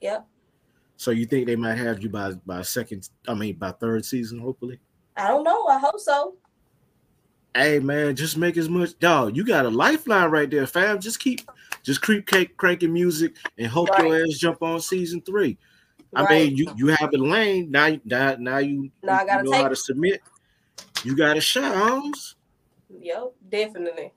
[0.00, 0.26] Yep.
[0.98, 3.08] So you think they might have you by by second?
[3.28, 4.80] I mean, by third season, hopefully.
[5.16, 5.66] I don't know.
[5.66, 6.36] I hope so.
[7.54, 9.34] Hey man, just make as much dog.
[9.34, 11.00] You got a lifeline right there, fam.
[11.00, 11.40] Just keep
[11.82, 15.56] just keep crank, cranking music and hope your ass jump on season three.
[16.14, 16.30] I Right.
[16.30, 17.96] mean, you you have a lane now.
[18.04, 19.78] Now, now you, Now I you know take how to it.
[19.78, 20.22] submit.
[21.04, 22.36] You got a shot, Holmes.
[22.88, 24.12] Yep, definitely.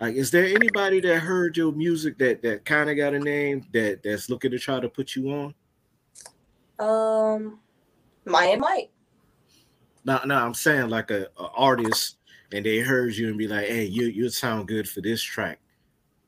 [0.00, 3.66] Like, is there anybody that heard your music that that kind of got a name
[3.72, 5.54] that that's looking to try to put you on?
[6.78, 7.58] Um,
[8.24, 8.90] Maya and Mike.
[10.04, 12.18] No, no, I'm saying like a, a artist,
[12.52, 15.58] and they heard you and be like, "Hey, you you sound good for this track."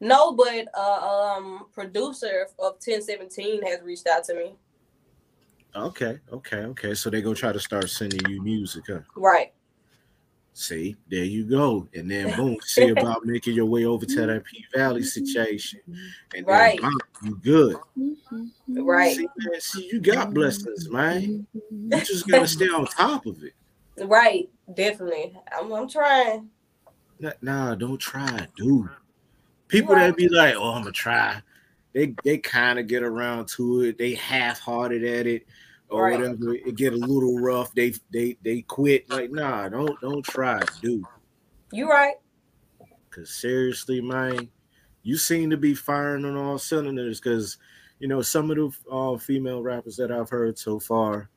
[0.01, 4.55] No, but uh, um, producer of 1017 has reached out to me.
[5.77, 6.95] Okay, okay, okay.
[6.95, 9.01] So they gonna try to start sending you music, huh?
[9.15, 9.53] Right.
[10.53, 14.29] See, there you go, and then boom, see about making your way over to that
[14.29, 14.43] mm-hmm.
[14.45, 16.37] P Valley situation, mm-hmm.
[16.37, 16.81] and then Right.
[16.81, 16.93] bam,
[17.23, 17.77] you good.
[17.99, 18.83] Mm-hmm.
[18.83, 19.17] Right.
[19.17, 21.47] See, man, see, you got blessings, man.
[21.53, 23.53] You just gotta stay on top of it.
[24.07, 24.49] Right.
[24.75, 25.37] Definitely.
[25.57, 26.49] I'm, I'm trying.
[27.19, 28.89] Nah, nah, don't try, dude.
[29.69, 30.07] People Right.
[30.09, 31.41] that be like, "Oh, I'm gonna try,"
[31.93, 33.99] they they kind of get around to it.
[33.99, 35.47] They half-hearted at it,
[35.91, 36.19] or Right.
[36.19, 36.55] whatever.
[36.55, 37.75] It get a little rough.
[37.75, 39.09] They they they quit.
[39.11, 41.05] Like, nah, don't don't try, dude.
[41.73, 42.15] You right.
[43.11, 44.49] Cause seriously, man,
[45.03, 47.21] you seem to be firing on all cylinders.
[47.21, 47.59] Cause
[47.99, 51.29] you know some of the uh, female rappers that I've heard so far,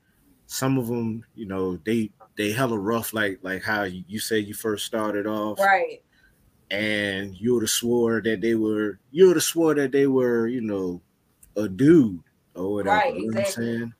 [0.45, 3.13] some of them, you know, they they hella rough.
[3.13, 6.03] Like like how you, say you first started off, Right.
[6.71, 10.47] and you would have swore that they were you would have swore that they were,
[10.47, 11.01] you know,
[11.57, 12.21] a dude
[12.55, 12.95] or whatever.
[12.97, 13.93] Right, you know what I'm saying?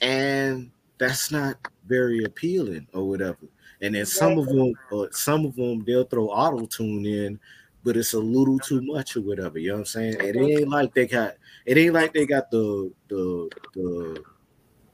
[0.00, 1.56] And that's not
[1.86, 3.46] very appealing or whatever.
[3.80, 7.40] And then some of them, uh, some of them, they'll throw auto tune in,
[7.82, 9.58] but it's a little too much or whatever.
[9.58, 10.20] You know what I'm saying?
[10.20, 11.34] And it ain't like they got,
[11.66, 14.24] it ain't like they got the the the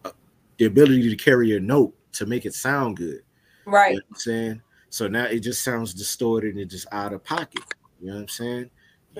[0.06, 0.12] uh,
[0.56, 3.20] the ability to carry a note to make it sound good.
[3.66, 3.90] Right.
[3.90, 4.62] You know what I'm saying?
[4.88, 7.62] So now it just sounds distorted and just out of pocket.
[8.00, 8.70] You know what I'm saying?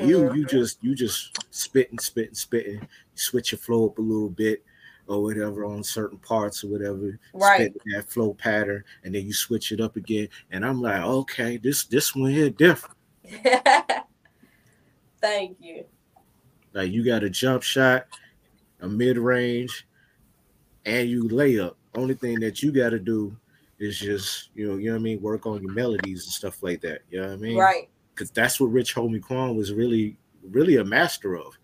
[0.00, 0.36] You Mhm.
[0.36, 2.80] you just you just spitting, spitting, spitting.
[2.80, 4.64] You switch your flow up a little bit
[5.08, 7.18] or whatever on certain parts or whatever.
[7.32, 7.74] Right.
[7.94, 10.28] That flow pattern, and then you switch it up again.
[10.50, 12.96] And I'm like, okay, this this one here different.
[15.20, 15.84] Thank you.
[16.74, 18.06] Like you got a jump shot,
[18.80, 19.86] a mid range,
[20.84, 21.76] and you lay up.
[21.94, 23.34] Only thing that you got to do
[23.78, 26.62] is just you know you know what I mean work on your melodies and stuff
[26.62, 27.00] like that.
[27.10, 27.56] You know what I mean?
[27.56, 27.88] Right.
[28.14, 30.16] because that's what Rich Homie Quan was really,
[30.50, 31.56] really a master of.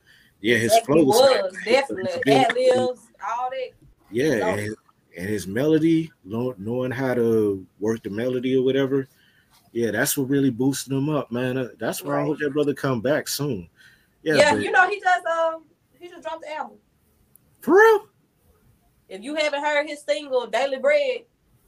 [0.45, 1.21] Yeah, his Exactly flow was,
[1.53, 3.71] was definitely ad libs, all that.
[4.11, 4.47] yeah, No.
[4.49, 4.77] and,
[5.17, 9.09] and his melody, knowing how to work the melody or whatever.
[9.73, 11.57] Yeah, that's what really boosted him up, man.
[11.57, 13.69] Uh, That's why I hope that brother come back soon.
[14.23, 15.65] Yeah, Yeah, but you know he just um
[15.99, 16.77] he just dropped the album.
[17.63, 18.09] for real.
[19.09, 21.23] If you haven't heard his single Daily Bread,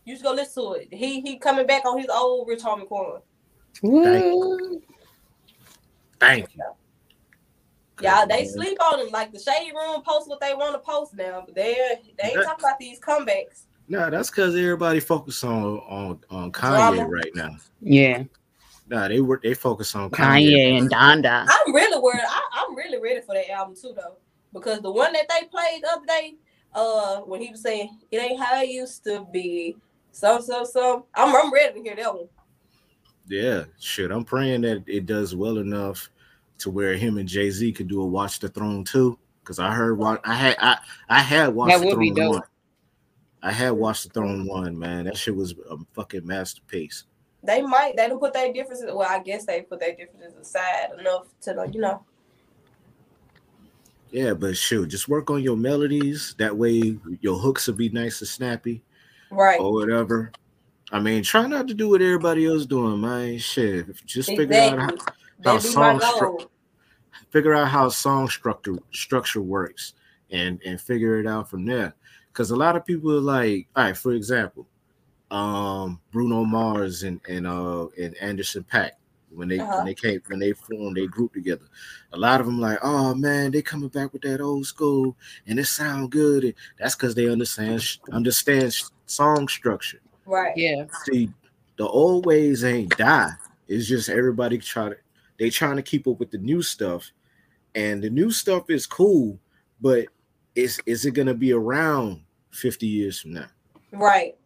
[0.04, 0.88] you should go listen to it.
[0.92, 3.22] He he coming back on his old Rich Homie Quan.
[3.82, 4.82] Woo.
[6.20, 6.62] Thank you.
[8.00, 9.08] Y'all, they sleep on him.
[9.10, 11.74] Like the shade room post what they want to post now, but they
[12.22, 13.64] they ain't talking about these comebacks.
[13.88, 17.06] Nah, that's because everybody focus on on on Kanye Drama.
[17.06, 17.56] right now.
[17.80, 18.24] Yeah.
[18.88, 20.50] Nah, they were they focus on Kanye.
[20.50, 21.46] Kanye and Donda.
[21.48, 22.20] I'm really worried.
[22.26, 24.16] I, I'm really ready for that album too, though,
[24.52, 26.34] because the one that they played the other day,
[26.74, 29.76] uh, when he was saying it ain't how it used to be,
[30.12, 32.28] so so so, I'm I'm ready to hear that one.
[33.28, 34.10] Yeah, shit.
[34.10, 36.10] I'm praying that it does well enough
[36.58, 39.18] to where him and Jay Z could do a Watch the Throne too.
[39.40, 40.78] Because I heard what I had I
[41.08, 42.42] I had Watch That the Throne one.
[43.42, 45.04] I had Watch the Throne one, man.
[45.04, 47.04] That shit was a fucking masterpiece.
[47.42, 48.86] They might they don't put their differences.
[48.92, 52.04] Well, I guess they put their differences aside enough to like you know.
[54.10, 56.34] Yeah, but shoot, just work on your melodies.
[56.38, 58.82] That way your hooks will be nice and snappy
[59.30, 59.60] Right.
[59.60, 60.32] or whatever.
[60.92, 63.38] I mean, try not to do what everybody else doing, man.
[63.38, 64.90] Shit, just figure out how,
[65.38, 65.60] Exactly.
[65.60, 66.48] song That be my songs stru-
[67.30, 69.94] figure out how song structure structure works
[70.30, 71.94] and and figure it out from there
[72.32, 74.66] because a lot of people are like all right for example
[75.30, 78.90] um bruno mars and and uh and Anderson .Paak
[79.30, 79.76] when they Uh-huh.
[79.78, 81.64] when they came when they formed a group together
[82.12, 85.16] a lot of them like oh man they coming back with that old school
[85.46, 87.82] and it sound good and that's because they understand
[88.12, 88.74] understand
[89.06, 90.56] song structure Right.
[90.56, 90.84] Yeah.
[91.04, 91.30] see
[91.76, 93.30] the old ways ain't die
[93.68, 94.96] it's just everybody try to
[95.38, 97.10] they trying to keep up with the new stuff
[97.74, 99.38] and the new stuff is cool
[99.80, 100.06] but
[100.54, 103.46] is is it gonna be around 50 years from now
[103.92, 104.36] Right.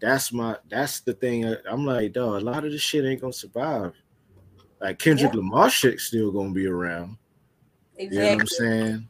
[0.00, 3.20] that's my that's the thing I- i'm like dog a lot of this shit ain't
[3.20, 3.92] gonna survive
[4.80, 5.38] like kendrick Yeah.
[5.38, 7.16] lamar shit still gonna be around
[7.98, 9.08] you know what i'm saying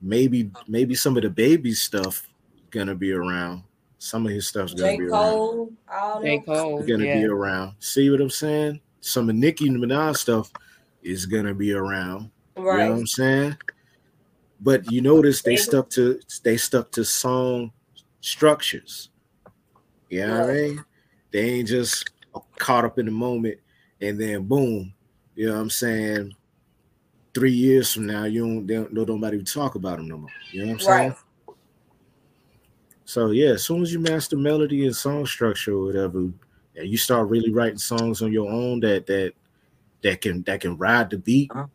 [0.00, 2.28] maybe maybe some of the baby stuff
[2.70, 3.64] gonna be around
[3.98, 4.96] some of his stuff's gonna J.
[4.98, 6.38] be around Cole, all J.
[6.38, 6.82] Cole.
[6.84, 7.18] gonna yeah.
[7.20, 7.74] be around.
[7.80, 8.80] See what I'm saying?
[9.00, 10.52] Some of Nicki Minaj stuff
[11.02, 12.30] is gonna be around.
[12.56, 13.56] You know what I'm saying?
[14.60, 17.72] but you notice they stuck to they stuck to song
[18.20, 19.08] structures.
[20.08, 20.84] You know what I mean?
[21.32, 22.10] They ain't just
[22.58, 23.58] caught up in the moment
[24.00, 24.92] and then boom,
[25.34, 26.34] you know what I'm saying?
[27.32, 30.30] Three years from now, you don't, they don't know nobody talk about them no more.
[30.52, 31.08] You know what I'm saying?
[31.08, 31.18] Right.
[33.04, 36.28] So yeah, as soon as you master melody and song structure or whatever,
[36.80, 39.32] and you start really writing songs on your own that that
[40.02, 41.66] that can that can ride the beat, Uh-huh.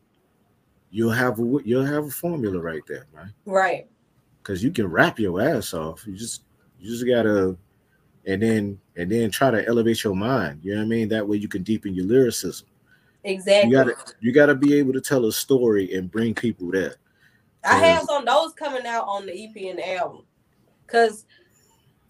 [0.91, 3.33] you'll have a you'll have a formula right there, man.
[3.45, 3.87] Right.
[4.41, 6.05] Because you can rap your ass off.
[6.07, 6.43] You just
[6.79, 7.55] you just gotta
[8.25, 10.59] and then and then try to elevate your mind.
[10.63, 11.09] You know what I mean?
[11.09, 12.67] That way you can deepen your lyricism.
[13.23, 13.69] Exactly.
[13.69, 16.95] You gotta you gotta be able to tell a story and bring people there.
[17.63, 20.23] I have some of those coming out on the EP and the album.
[20.87, 21.25] Cause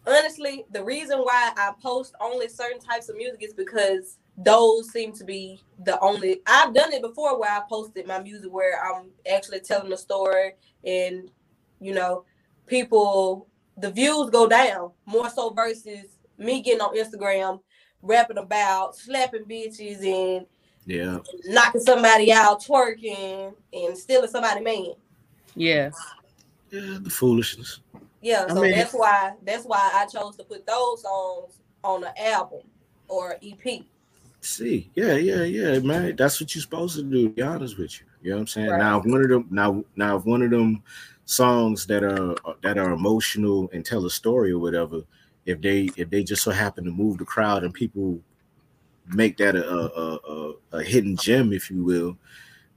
[0.08, 5.14] honestly, the reason why I post only certain types of music is because those seem
[5.14, 9.08] to be the only I've done it before where I posted my music where I'm
[9.32, 10.54] actually telling a story
[10.84, 11.30] and
[11.80, 12.26] you know,
[12.68, 13.48] people
[13.78, 17.60] the views go down more so versus me getting on Instagram
[18.02, 20.46] rapping about slapping bitches and
[20.86, 21.20] Yeah.
[21.46, 24.94] knocking somebody out, twerking and stealing somebody man.
[25.56, 25.92] Yeah.
[26.72, 27.80] Yeah, the foolishness.
[28.26, 32.04] Yeah, I so mean- that's why that's why I chose to put those songs on
[32.04, 32.62] an album
[33.08, 33.84] or EP.
[34.42, 36.16] See, yeah, yeah, yeah, man.
[36.16, 37.30] That's what you're supposed to do.
[37.30, 38.70] To be honest with you, you know what I'm saying.
[38.70, 38.80] Right.
[38.80, 40.82] Now, one of them, now, now, if one of them
[41.26, 45.04] songs that are that are emotional and tell a story or whatever,
[45.46, 48.20] if they if they just so happen to move the crowd and people
[49.14, 52.18] make that a a, a, a hidden gem, if you will,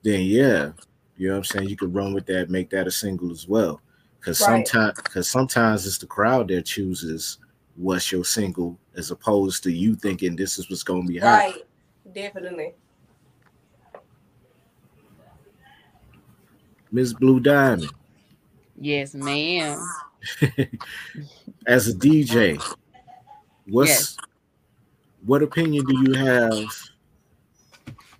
[0.03, 0.73] then yeah,
[1.17, 1.69] you know what I'm saying.
[1.71, 3.81] You could run with that, make that a single as well.
[4.29, 4.69] Because Right.
[4.69, 7.39] sometimes, because sometimes it's the crowd that chooses
[7.77, 11.29] what's your single, as opposed to you thinking this is what's going to be hot.
[11.39, 11.67] Right.
[12.13, 12.75] Definitely.
[16.93, 17.91] Miss Blue Diamond,
[18.79, 19.89] Yes, ma'am.
[21.67, 22.63] as a DJ,
[23.71, 24.19] what's Yes.
[25.25, 26.71] what opinion do you have?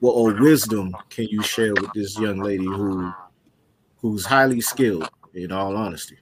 [0.01, 3.13] What or wisdom can you share with this young lady who
[4.01, 5.11] who's highly skilled?
[5.35, 6.19] In all honesty,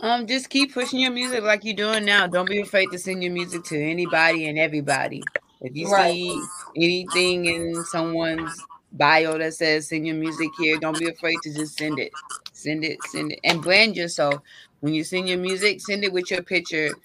[0.00, 2.26] Um, just keep pushing your music like you're doing now.
[2.26, 5.28] Don't be afraid to send your music to anybody and everybody.
[5.60, 6.20] If you Right.
[6.20, 11.54] see anything in someone's bio that says send your music here, don't be afraid to
[11.54, 12.14] just send it.
[12.52, 14.42] Send it, send it, and brand yourself.
[14.80, 16.96] When you send your music, send it with your picture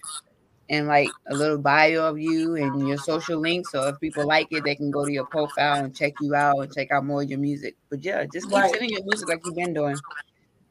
[0.70, 3.72] and like a little bio of you and your social links.
[3.72, 6.60] So if people like it, they can go to your profile and check you out
[6.60, 7.76] and check out more of your music.
[7.90, 8.72] But yeah, just keep Right.
[8.72, 10.04] sending your music like you've been doing.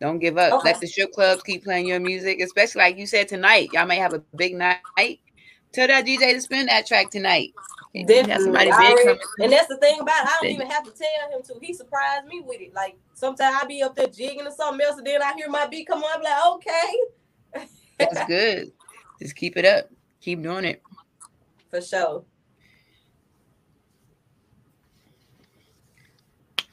[0.01, 0.53] Don't give up.
[0.53, 0.69] Okay.
[0.73, 3.71] Let the strip clubs keep playing your music, especially like you said tonight.
[3.73, 4.79] Y'all may have a big night.
[5.73, 7.53] Tell that DJ to spin that track tonight.
[7.95, 8.45] And Definitely.
[8.45, 10.29] somebody big already- and that's the thing about it.
[10.29, 11.55] I don't even have to tell him to.
[11.61, 12.75] He surprised me with it.
[12.75, 15.67] Like sometimes I be up there jigging or something else, and then I hear my
[15.67, 16.17] beat come on.
[16.17, 17.67] I'm like, okay,
[17.99, 18.73] That's good.
[19.21, 19.91] Just keep it up.
[20.21, 20.83] Keep doing it.
[21.71, 22.25] for sure.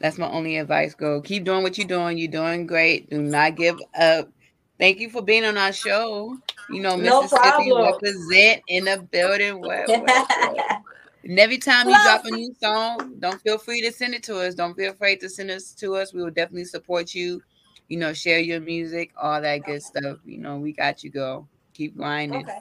[0.06, 0.94] That's my only advice.
[0.94, 2.20] Go keep doing what you're doing.
[2.20, 3.10] You're doing great.
[3.10, 4.30] Do not give up.
[4.78, 6.38] Thank you for being on our show.
[6.70, 7.86] You know, No Mississippi problem.
[7.92, 9.62] represent in the building.
[9.62, 10.82] What, what, what.
[11.24, 14.38] And every time you drop a new song, don't feel free to send it to
[14.38, 14.54] us.
[14.54, 16.14] Don't be afraid to send us to us.
[16.14, 17.42] We will definitely support you.
[17.88, 20.20] You know, share your music, all that good stuff.
[20.24, 21.50] You know, we got you, girl.
[21.74, 22.44] Keep grinding.
[22.44, 22.60] okay.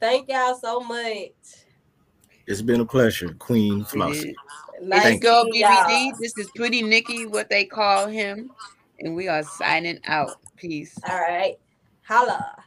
[0.00, 1.30] Thank y'all so much.
[2.48, 4.34] it's been a pleasure, Queen It Flawcee.
[4.82, 4.88] Is.
[4.88, 5.84] Nice Let's go, meeting y'all.
[5.84, 6.18] BBD.
[6.20, 8.50] This is Pretty Nikki, what they call him.
[9.00, 10.30] And we are signing out.
[10.56, 10.96] Peace.
[11.08, 11.56] All right.
[12.06, 12.61] Holla.